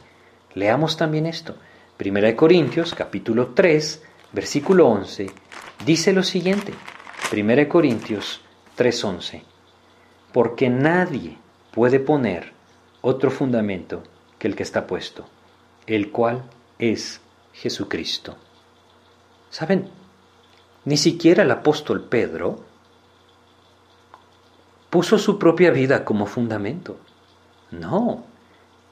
[0.52, 1.54] Leamos también esto.
[1.96, 5.30] Primera de Corintios capítulo 3 versículo 11
[5.86, 6.74] dice lo siguiente.
[7.30, 8.42] Primera de Corintios
[8.76, 9.57] 3:11
[10.38, 11.36] porque nadie
[11.72, 12.52] puede poner
[13.00, 14.04] otro fundamento
[14.38, 15.26] que el que está puesto,
[15.88, 16.44] el cual
[16.78, 17.20] es
[17.52, 18.36] Jesucristo.
[19.50, 19.88] ¿Saben?
[20.84, 22.60] Ni siquiera el apóstol Pedro
[24.90, 27.00] puso su propia vida como fundamento.
[27.72, 28.24] No,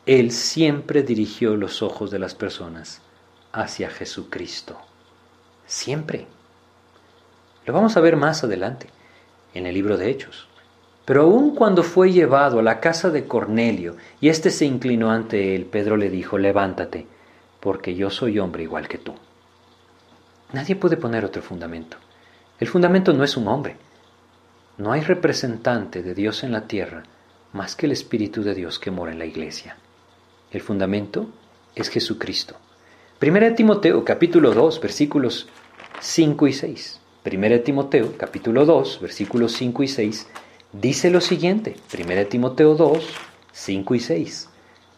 [0.05, 3.03] él siempre dirigió los ojos de las personas
[3.53, 4.81] hacia Jesucristo.
[5.65, 6.27] Siempre.
[7.67, 8.89] Lo vamos a ver más adelante
[9.55, 10.46] en el libro de Hechos.
[11.07, 15.55] Pero aun cuando fue llevado a la casa de Cornelio y éste se inclinó ante
[15.55, 17.07] él, Pedro le dijo, levántate,
[17.61, 19.15] porque yo soy hombre igual que tú.
[20.53, 21.97] Nadie puede poner otro fundamento.
[22.59, 23.77] El fundamento no es un hombre.
[24.79, 27.05] No hay representante de Dios en la tierra
[27.53, 29.77] más que el Espíritu de Dios que mora en la iglesia.
[30.51, 31.29] El fundamento
[31.77, 32.57] es Jesucristo.
[33.19, 35.49] Primera Timoteo capítulo 2 versículos
[36.01, 37.01] 5 y 6.
[37.23, 40.27] Primera Timoteo capítulo 2 versículos 5 y 6
[40.81, 42.99] dice lo siguiente, 1 Timoteo 2,
[43.53, 44.49] 5 y 6,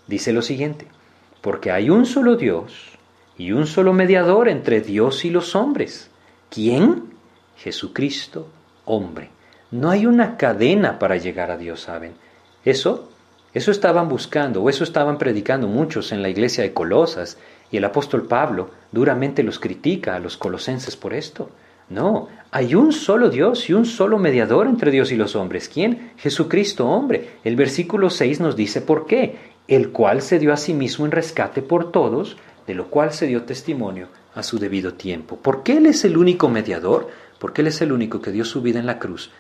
[0.06, 0.86] dice lo siguiente,
[1.40, 2.90] porque hay un solo Dios
[3.36, 6.10] y un solo mediador entre Dios y los hombres.
[6.50, 7.14] ¿Quién?
[7.56, 8.48] Jesucristo,
[8.84, 9.30] hombre.
[9.70, 12.14] No hay una cadena para llegar a Dios, ¿saben?
[12.64, 13.10] Eso,
[13.54, 17.38] eso estaban buscando, o eso estaban predicando muchos en la iglesia de Colosas,
[17.70, 21.50] y el apóstol Pablo duramente los critica a los colosenses por esto.
[21.90, 25.68] No, hay un solo Dios y un solo mediador entre Dios y los hombres.
[25.68, 26.12] ¿Quién?
[26.16, 27.38] Jesucristo hombre.
[27.44, 29.36] El versículo 6 nos dice por qué.
[29.66, 32.36] El cual se dio a sí mismo en rescate por todos,
[32.66, 35.36] de lo cual se dio testimonio a su debido tiempo.
[35.36, 37.08] ¿Por qué Él es el único mediador?
[37.38, 39.30] Porque Él es el único que dio su vida en la cruz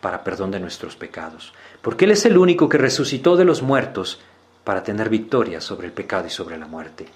[0.00, 1.52] para perdón de nuestros pecados.
[1.82, 4.20] Porque Él es el único que resucitó de los muertos
[4.64, 7.06] para tener victoria sobre el pecado y sobre la muerte.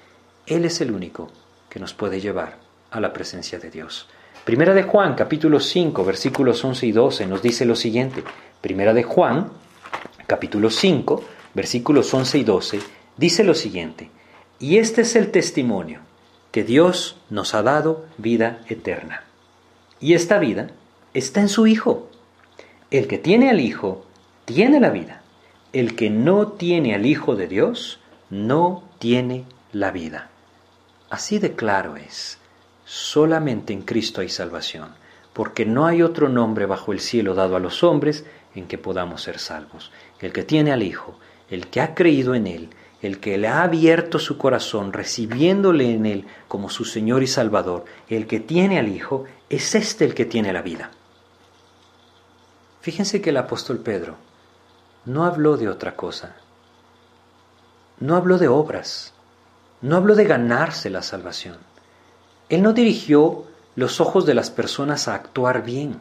[0.47, 1.31] Él es el único
[1.69, 2.59] que nos puede llevar
[2.91, 4.09] a la presencia de Dios.
[4.45, 8.25] Primera de Juan, capítulo 5, versículos 11 y 12, nos dice lo siguiente.
[8.61, 9.53] Primera de Juan,
[10.27, 11.23] capítulo 5,
[11.55, 12.81] versículos 11 y 12,
[13.17, 14.11] dice lo siguiente.
[14.59, 16.01] Y este es el testimonio,
[16.51, 19.23] que Dios nos ha dado vida eterna.
[20.01, 20.73] Y esta vida
[21.15, 22.11] está en su Hijo.
[22.91, 24.07] El que tiene al Hijo,
[24.45, 25.23] tiene la vida.
[25.73, 30.31] El que no tiene al Hijo de Dios, no tiene la vida.
[31.11, 32.42] Así de claro es.
[32.95, 34.91] Solamente en Cristo hay salvación,
[35.33, 39.23] porque no hay otro nombre bajo el cielo dado a los hombres en que podamos
[39.23, 39.91] ser salvos.
[40.21, 41.19] El que tiene al Hijo,
[41.49, 42.69] el que ha creído en Él,
[43.01, 47.87] el que le ha abierto su corazón, recibiéndole en Él como su Señor y Salvador,
[48.11, 50.91] el que tiene al Hijo, es este el que tiene la vida.
[52.83, 54.17] Fíjense que el apóstol Pedro
[55.07, 56.37] no habló de otra cosa,
[58.01, 59.15] no habló de obras,
[59.81, 61.72] no habló de ganarse la salvación.
[62.49, 65.99] Él no dirigió los ojos de las personas a actuar bien,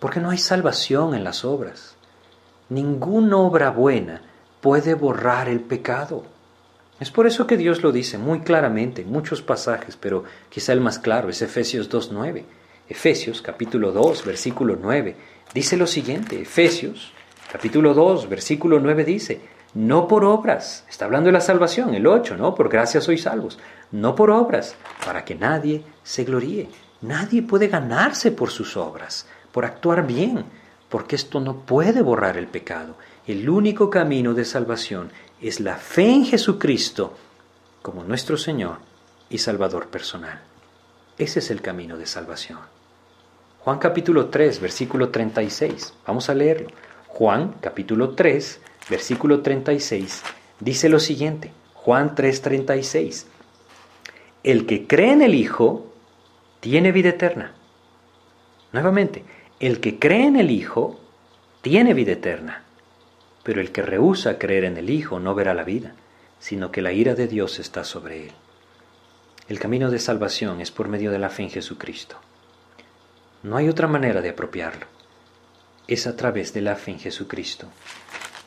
[0.00, 1.96] porque no hay salvación en las obras.
[2.68, 4.22] Ninguna obra buena
[4.60, 6.24] puede borrar el pecado.
[7.00, 10.80] Es por eso que Dios lo dice muy claramente en muchos pasajes, pero quizá el
[10.80, 12.44] más claro es Efesios 2.9.
[12.88, 15.16] Efesios capítulo 2, versículo 9,
[15.54, 17.12] dice lo siguiente, Efesios
[17.50, 19.40] capítulo 2, versículo 9 dice,
[19.72, 22.54] no por obras, está hablando de la salvación, el 8, ¿no?
[22.54, 23.58] Por gracia sois salvos,
[23.94, 24.74] no por obras,
[25.04, 26.68] para que nadie se gloríe.
[27.00, 30.44] Nadie puede ganarse por sus obras, por actuar bien,
[30.88, 32.96] porque esto no puede borrar el pecado.
[33.26, 37.14] El único camino de salvación es la fe en Jesucristo
[37.82, 38.78] como nuestro Señor
[39.30, 40.40] y Salvador personal.
[41.16, 42.58] Ese es el camino de salvación.
[43.60, 45.94] Juan capítulo 3, versículo 36.
[46.04, 46.68] Vamos a leerlo.
[47.06, 50.22] Juan capítulo 3, versículo 36,
[50.58, 53.26] dice lo siguiente, Juan 3:36,
[54.44, 55.92] el que cree en el Hijo
[56.60, 57.54] tiene vida eterna.
[58.72, 59.24] Nuevamente,
[59.58, 61.00] el que cree en el Hijo
[61.62, 62.60] tiene vida eterna.
[63.42, 65.94] pero el que rehúsa creer en el Hijo no verá la vida,
[66.38, 68.32] sino que la ira de Dios está sobre él.
[69.48, 72.16] El camino de salvación es por medio de la fe en Jesucristo.
[73.42, 74.86] No hay otra manera de apropiarlo.
[75.86, 77.68] Es a través de la fe en Jesucristo.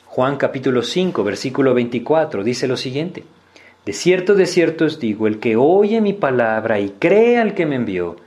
[0.07, 3.23] Juan capítulo 5, versículo 24 dice lo siguiente.
[3.87, 7.65] De cierto, de cierto os digo, el que oye mi palabra y cree al que
[7.65, 8.17] me envió,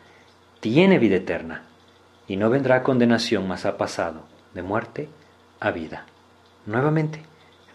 [0.61, 1.65] tiene vida eterna,
[2.27, 4.23] y no vendrá condenación, mas ha pasado
[4.55, 5.11] de muerte
[5.61, 6.07] a vida.
[6.65, 7.21] Nuevamente,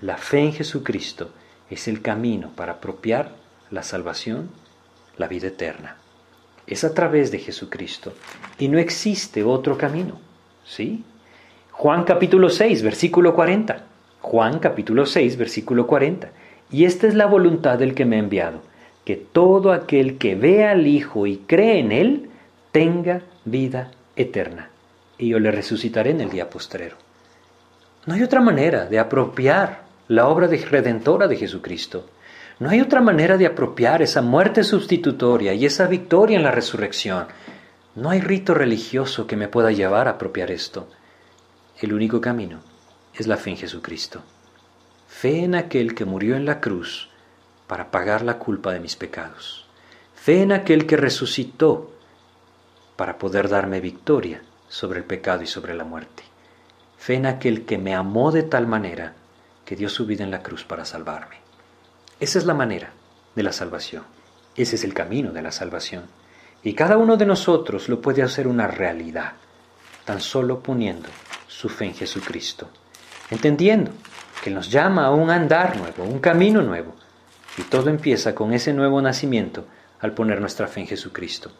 [0.01, 1.29] la fe en Jesucristo
[1.69, 3.35] es el camino para apropiar
[3.69, 4.49] la salvación,
[5.15, 5.97] la vida eterna.
[6.65, 8.15] Es a través de Jesucristo
[8.57, 10.17] y no existe otro camino.
[10.65, 11.03] ¿Sí?
[11.69, 13.85] Juan capítulo 6, versículo 40.
[14.21, 16.31] Juan capítulo 6, versículo 40.
[16.71, 18.61] Y esta es la voluntad del que me ha enviado,
[19.03, 22.29] que todo aquel que vea al Hijo y cree en Él
[22.71, 24.69] tenga vida eterna.
[25.17, 26.97] Y yo le resucitaré en el día postrero.
[28.05, 32.07] No hay otra manera de apropiar la obra de redentora de Jesucristo.
[32.59, 37.27] No hay otra manera de apropiar esa muerte sustitutoria y esa victoria en la resurrección.
[37.95, 40.87] No hay rito religioso que me pueda llevar a apropiar esto.
[41.79, 42.59] El único camino
[43.13, 44.21] es la fe en Jesucristo.
[45.17, 47.07] Fe en aquel que murió en la cruz
[47.67, 49.65] para pagar la culpa de mis pecados.
[50.13, 51.89] Fe en aquel que resucitó
[52.97, 56.23] para poder darme victoria sobre el pecado y sobre la muerte.
[56.97, 59.13] Fe en aquel que me amó de tal manera
[59.63, 61.37] que dio su vida en la cruz para salvarme.
[62.19, 62.91] Esa es la manera
[63.35, 64.03] de la salvación.
[64.57, 66.03] Ese es el camino de la salvación.
[66.61, 69.31] Y cada uno de nosotros lo puede hacer una realidad,
[70.03, 71.07] tan solo poniendo
[71.47, 72.69] su fe en Jesucristo,
[73.31, 73.91] entendiendo
[74.45, 76.93] que nos llama a un andar nuevo, un camino nuevo.
[77.57, 79.65] Y todo empieza con ese nuevo nacimiento
[79.99, 81.51] al poner nuestra fe en Jesucristo.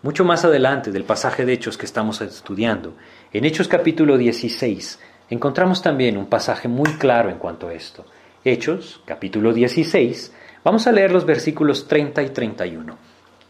[0.00, 2.94] Mucho más adelante del pasaje de Hechos que estamos estudiando,
[3.34, 8.06] en Hechos capítulo 16, encontramos también un pasaje muy claro en cuanto a esto.
[8.46, 10.32] Hechos capítulo 16,
[10.64, 12.96] vamos a leer los versículos 30 y 31.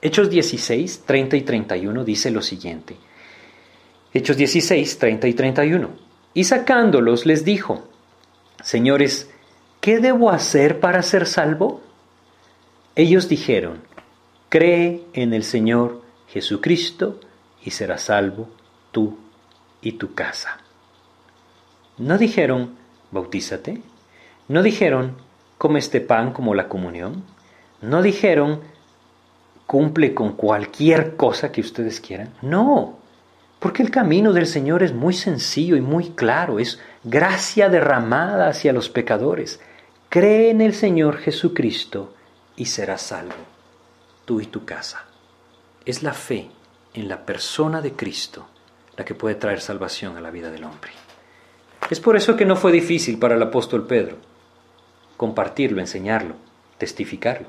[0.01, 2.97] Hechos 16, 30 y 31 dice lo siguiente.
[4.13, 5.89] Hechos 16, 30 y 31.
[6.35, 7.92] Y sacándolos les dijo,
[8.63, 9.31] Señores,
[9.81, 11.81] ¿qué debo hacer para ser salvo?
[12.95, 13.83] Ellos dijeron,
[14.49, 17.19] Cree en el Señor Jesucristo
[17.65, 18.49] y serás salvo
[18.91, 19.17] tú
[19.81, 20.59] y tu casa.
[21.97, 22.77] No dijeron,
[23.11, 23.83] bautízate.
[24.49, 25.17] No dijeron,
[25.59, 27.25] come este pan como la comunión.
[27.81, 28.61] No dijeron,
[29.67, 32.35] cumple con cualquier cosa que ustedes quieran.
[32.43, 32.99] No,
[33.63, 36.59] porque el camino del Señor es muy sencillo y muy claro.
[36.59, 39.61] Es gracia derramada hacia los pecadores.
[40.09, 42.13] Cree en el Señor Jesucristo
[42.57, 43.35] y serás salvo,
[44.25, 45.05] tú y tu casa.
[45.87, 46.51] Es la fe
[46.93, 48.49] en la persona de Cristo
[48.97, 50.91] la que puede traer salvación a la vida del hombre.
[51.89, 54.17] Es por eso que no fue difícil para el apóstol Pedro
[55.17, 56.35] compartirlo, enseñarlo,
[56.79, 57.47] testificarlo.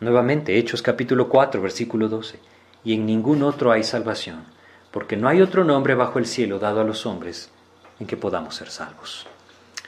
[0.00, 2.40] Nuevamente, Hechos capítulo 4, versículo 12.
[2.82, 4.44] Y en ningún otro hay salvación,
[4.90, 7.50] porque no hay otro nombre bajo el cielo dado a los hombres
[7.98, 9.26] en que podamos ser salvos.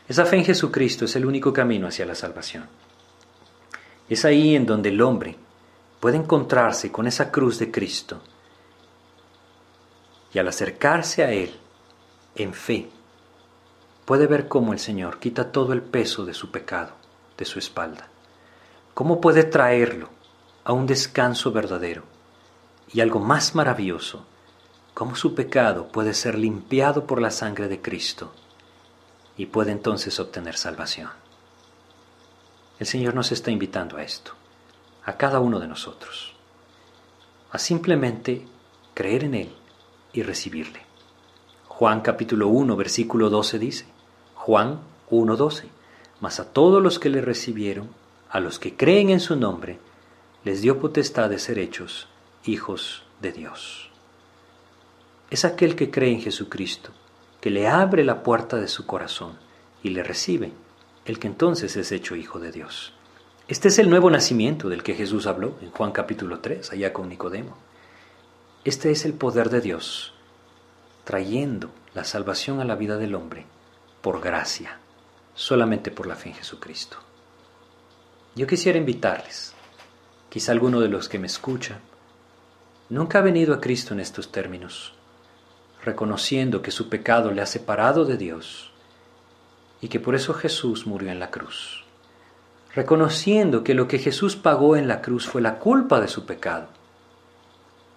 [0.09, 2.67] Esa fe en Jesucristo es el único camino hacia la salvación.
[4.09, 5.37] Es ahí en donde el hombre
[6.01, 8.21] puede encontrarse con esa cruz de Cristo
[10.35, 11.55] y al acercarse a Él
[12.35, 12.89] en fe,
[14.05, 16.93] puede ver cómo el Señor quita todo el peso de su pecado
[17.37, 18.09] de su espalda,
[18.95, 20.11] cómo puede traerlo
[20.65, 22.05] a un descanso verdadero
[22.93, 24.27] y algo más maravilloso,
[24.95, 28.33] cómo su pecado puede ser limpiado por la sangre de Cristo
[29.37, 31.11] y puede entonces obtener salvación.
[32.79, 34.33] El Señor nos está invitando a esto
[35.05, 36.35] a cada uno de nosotros,
[37.51, 38.47] a simplemente
[38.95, 39.53] creer en Él
[40.13, 40.81] y recibirle.
[41.67, 43.87] Juan capítulo 1, versículo 12 dice,
[44.35, 44.81] Juan
[45.11, 45.69] 1, 12,
[46.21, 47.91] mas a todos los que le recibieron,
[48.31, 49.79] a los que creen en su nombre,
[50.45, 52.09] les dio potestad de ser hechos
[52.45, 53.92] hijos de Dios.
[55.33, 56.91] Es aquel que cree en Jesucristo,
[57.41, 59.39] que le abre la puerta de su corazón
[59.83, 60.53] y le recibe,
[61.07, 62.93] el que entonces es hecho hijo de Dios.
[63.49, 67.09] Este es el nuevo nacimiento del que Jesús habló en Juan capítulo 3, allá con
[67.09, 67.57] Nicodemo.
[68.67, 70.13] Este es el poder de Dios,
[71.05, 73.47] trayendo la salvación a la vida del hombre
[74.03, 74.81] por gracia,
[75.35, 76.99] solamente por la fe en Jesucristo.
[78.37, 79.55] Yo quisiera invitarles,
[80.29, 81.81] quizá alguno de los que me escucha,
[82.91, 84.93] nunca ha venido a Cristo en estos términos,
[85.85, 88.73] reconociendo que su pecado le ha separado de Dios
[89.81, 91.83] y que por eso Jesús murió en la cruz
[92.75, 96.69] reconociendo que lo que Jesús pagó en la cruz fue la culpa de su pecado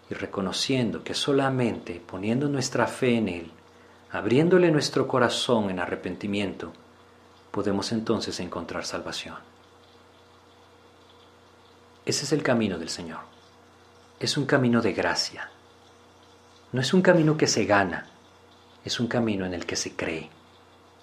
[0.09, 3.51] y reconociendo que solamente poniendo nuestra fe en Él,
[4.11, 6.73] abriéndole nuestro corazón en arrepentimiento,
[7.51, 9.37] podemos entonces encontrar salvación.
[12.05, 13.21] Ese es el camino del Señor.
[14.19, 15.49] Es un camino de gracia.
[16.75, 18.05] No es un camino que se gana,
[18.83, 20.29] es un camino en el que se cree.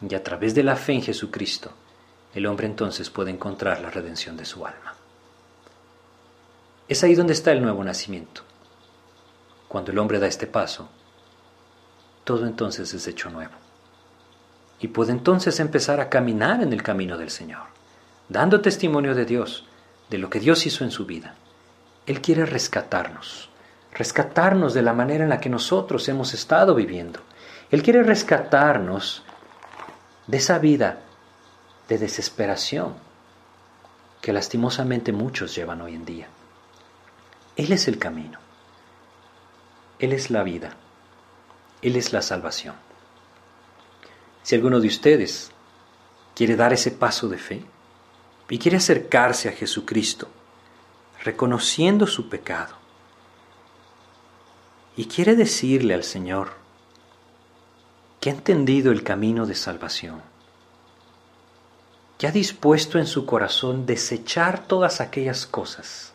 [0.06, 1.72] Y a través de la fe en Jesucristo,
[2.34, 4.94] el hombre entonces puede encontrar la redención de su alma.
[6.88, 8.42] Es ahí donde está el nuevo nacimiento.
[9.66, 10.90] Cuando el hombre da este paso,
[12.24, 13.54] todo entonces es hecho nuevo.
[14.78, 17.68] Y puede entonces empezar a caminar en el camino del Señor,
[18.28, 19.64] dando testimonio de Dios,
[20.10, 21.34] de lo que Dios hizo en su vida.
[22.04, 23.48] Él quiere rescatarnos,
[23.94, 27.20] rescatarnos de la manera en la que nosotros hemos estado viviendo.
[27.70, 29.24] Él quiere rescatarnos
[30.26, 31.00] de esa vida
[31.88, 32.94] de desesperación
[34.20, 36.28] que lastimosamente muchos llevan hoy en día.
[37.56, 38.38] Él es el camino.
[39.98, 40.76] Él es la vida.
[41.82, 42.74] Él es la salvación.
[44.42, 45.50] Si alguno de ustedes
[46.34, 47.64] quiere dar ese paso de fe
[48.48, 50.28] y quiere acercarse a Jesucristo,
[51.24, 52.81] reconociendo su pecado,
[54.96, 56.52] y quiere decirle al Señor
[58.20, 60.22] que ha entendido el camino de salvación,
[62.18, 66.12] que ha dispuesto en su corazón desechar todas aquellas cosas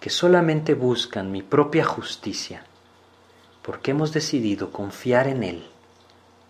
[0.00, 2.64] que solamente buscan mi propia justicia,
[3.62, 5.66] porque hemos decidido confiar en Él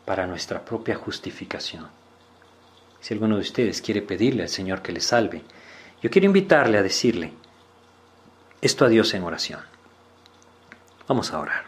[0.05, 1.89] para nuestra propia justificación.
[3.01, 5.43] Si alguno de ustedes quiere pedirle al Señor que le salve,
[6.03, 7.33] yo quiero invitarle a decirle
[8.61, 9.61] esto a Dios en oración.
[11.11, 11.65] Vamos a orar.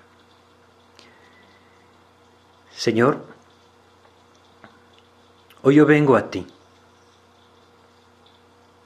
[2.70, 3.26] Señor,
[5.62, 6.46] hoy yo vengo a ti,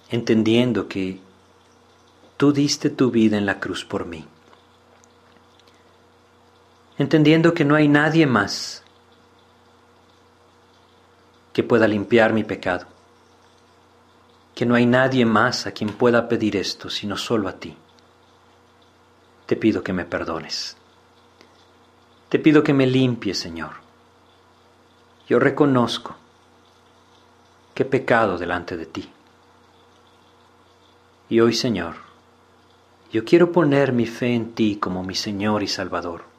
[0.09, 1.21] entendiendo que
[2.39, 4.27] tú diste tu vida en la cruz por mí
[6.99, 8.83] entendiendo que no hay nadie más
[11.53, 12.87] que pueda limpiar mi pecado,
[14.55, 17.77] que no hay nadie más a quien pueda pedir esto, sino solo a ti.
[19.47, 20.77] Te pido que me perdones.
[22.29, 23.73] Te pido que me limpies, Señor.
[25.29, 26.17] Yo reconozco
[27.75, 29.11] que he pecado delante de ti.
[31.29, 31.97] Y hoy, Señor,
[33.13, 36.37] yo quiero poner mi fe en ti como mi Señor y Salvador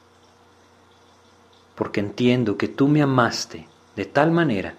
[1.78, 4.74] porque entiendo que tú me amaste de tal manera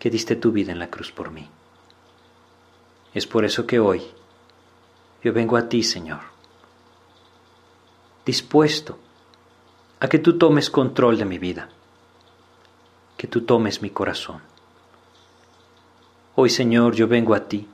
[0.00, 1.48] que diste tu vida en la cruz por mí.
[3.14, 4.02] Es por eso que hoy
[5.22, 6.18] yo vengo a ti, Señor,
[8.30, 8.96] dispuesto
[9.98, 11.68] a que tú tomes control de mi vida,
[13.16, 14.40] que tú tomes mi corazón.
[16.36, 17.66] Hoy, Señor, yo vengo a ti,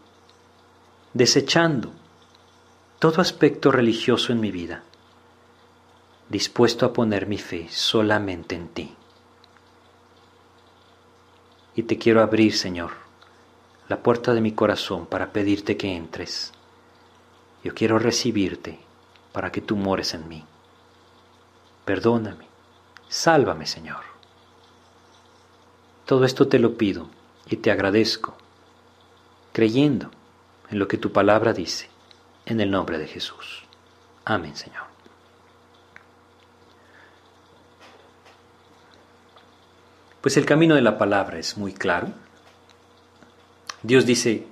[1.13, 1.93] desechando
[2.99, 4.83] todo aspecto religioso en mi vida
[6.31, 8.95] dispuesto a poner mi fe solamente en ti.
[11.75, 12.93] Y te quiero abrir, Señor,
[13.91, 16.53] la puerta de mi corazón para pedirte que entres.
[17.63, 18.86] Yo quiero recibirte
[19.37, 20.47] para que tú mores en mí.
[21.85, 22.47] Perdóname,
[23.07, 24.01] sálvame, Señor.
[26.07, 27.11] Todo esto te lo pido
[27.45, 28.35] y te agradezco,
[29.53, 30.11] creyendo
[30.71, 31.91] en lo que tu palabra dice,
[32.47, 33.65] en el nombre de Jesús.
[34.25, 34.85] Amén, Señor.
[40.23, 42.09] Pues el camino de la palabra es muy claro.
[43.83, 44.47] Dios dice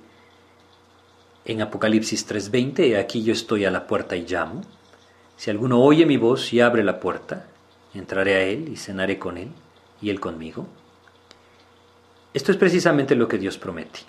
[1.45, 4.61] en Apocalipsis 3:20, aquí yo estoy a la puerta y llamo.
[5.37, 7.45] Si alguno oye mi voz y abre la puerta,
[7.93, 9.51] entraré a él y cenaré con él
[10.01, 10.67] y él conmigo.
[12.33, 13.99] Esto es precisamente lo que Dios promete.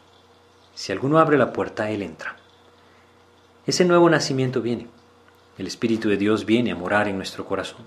[0.75, 2.37] Si alguno abre la puerta, él entra.
[3.67, 4.89] Ese nuevo nacimiento viene.
[5.59, 7.87] El Espíritu de Dios viene a morar en nuestro corazón.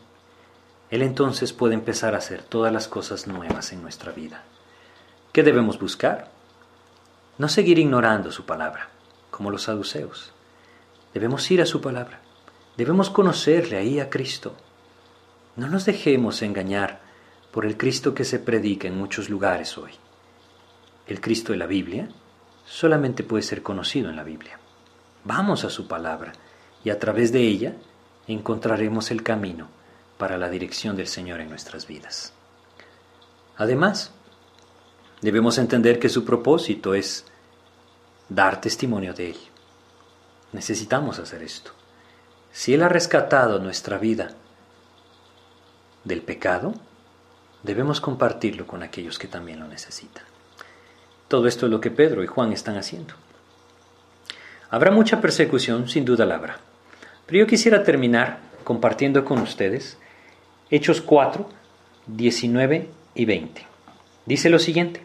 [0.92, 4.44] Él entonces puede empezar a hacer todas las cosas nuevas en nuestra vida.
[5.32, 6.32] ¿Qué debemos buscar?
[7.38, 8.90] No seguir ignorando su palabra,
[9.40, 10.34] como los saduceos.
[11.14, 12.20] Debemos ir a su palabra.
[12.76, 14.54] Debemos conocerle ahí a Cristo.
[15.56, 17.00] No nos dejemos engañar
[17.54, 19.92] por el Cristo que se predica en muchos lugares hoy.
[21.08, 22.10] El Cristo de la Biblia
[22.66, 24.60] solamente puede ser conocido en la Biblia.
[25.24, 26.34] Vamos a su palabra
[26.84, 27.76] y a través de ella
[28.28, 29.70] encontraremos el camino
[30.18, 32.34] para la dirección del Señor en nuestras vidas.
[33.56, 34.12] Además,
[35.22, 37.26] debemos entender que su propósito es
[38.30, 39.38] dar testimonio de Él.
[40.54, 41.72] Necesitamos hacer esto.
[42.52, 44.30] Si Él ha rescatado nuestra vida
[46.04, 46.74] del pecado,
[47.64, 50.24] debemos compartirlo con aquellos que también lo necesitan.
[51.28, 53.14] Todo esto es lo que Pedro y Juan están haciendo.
[54.72, 56.58] Habrá mucha persecución, sin duda la habrá.
[57.26, 59.98] Pero yo quisiera terminar compartiendo con ustedes
[60.72, 61.48] Hechos 4,
[62.08, 63.66] 19 y 20.
[64.26, 65.04] Dice lo siguiente.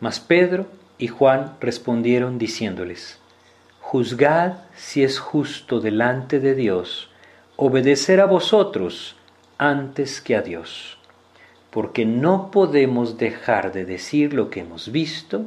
[0.00, 0.66] Mas Pedro
[0.98, 3.20] y Juan respondieron diciéndoles,
[3.80, 7.08] Juzgad si es justo delante de Dios
[7.56, 9.16] obedecer a vosotros
[9.56, 10.98] antes que a Dios,
[11.70, 15.46] porque no podemos dejar de decir lo que hemos visto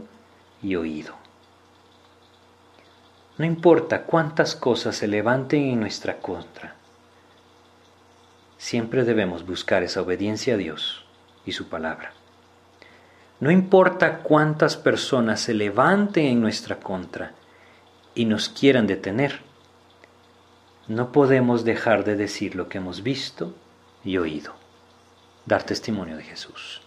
[0.63, 1.15] y oído.
[3.37, 6.75] No importa cuántas cosas se levanten en nuestra contra,
[8.57, 11.05] siempre debemos buscar esa obediencia a Dios
[11.45, 12.13] y su palabra.
[13.41, 17.33] No importa cuántas personas se levanten en nuestra contra
[18.13, 19.41] y nos quieran detener,
[20.87, 23.55] no podemos dejar de decir lo que hemos visto
[24.03, 24.53] y oído,
[25.47, 26.81] dar testimonio de Jesús.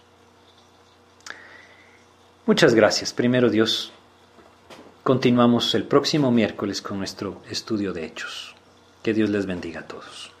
[2.45, 3.11] Muchas gracias.
[3.11, 3.91] Primero Dios,
[5.03, 8.55] continuamos el próximo miércoles con nuestro estudio de hechos.
[9.03, 10.34] Que Dios les bendiga a todos.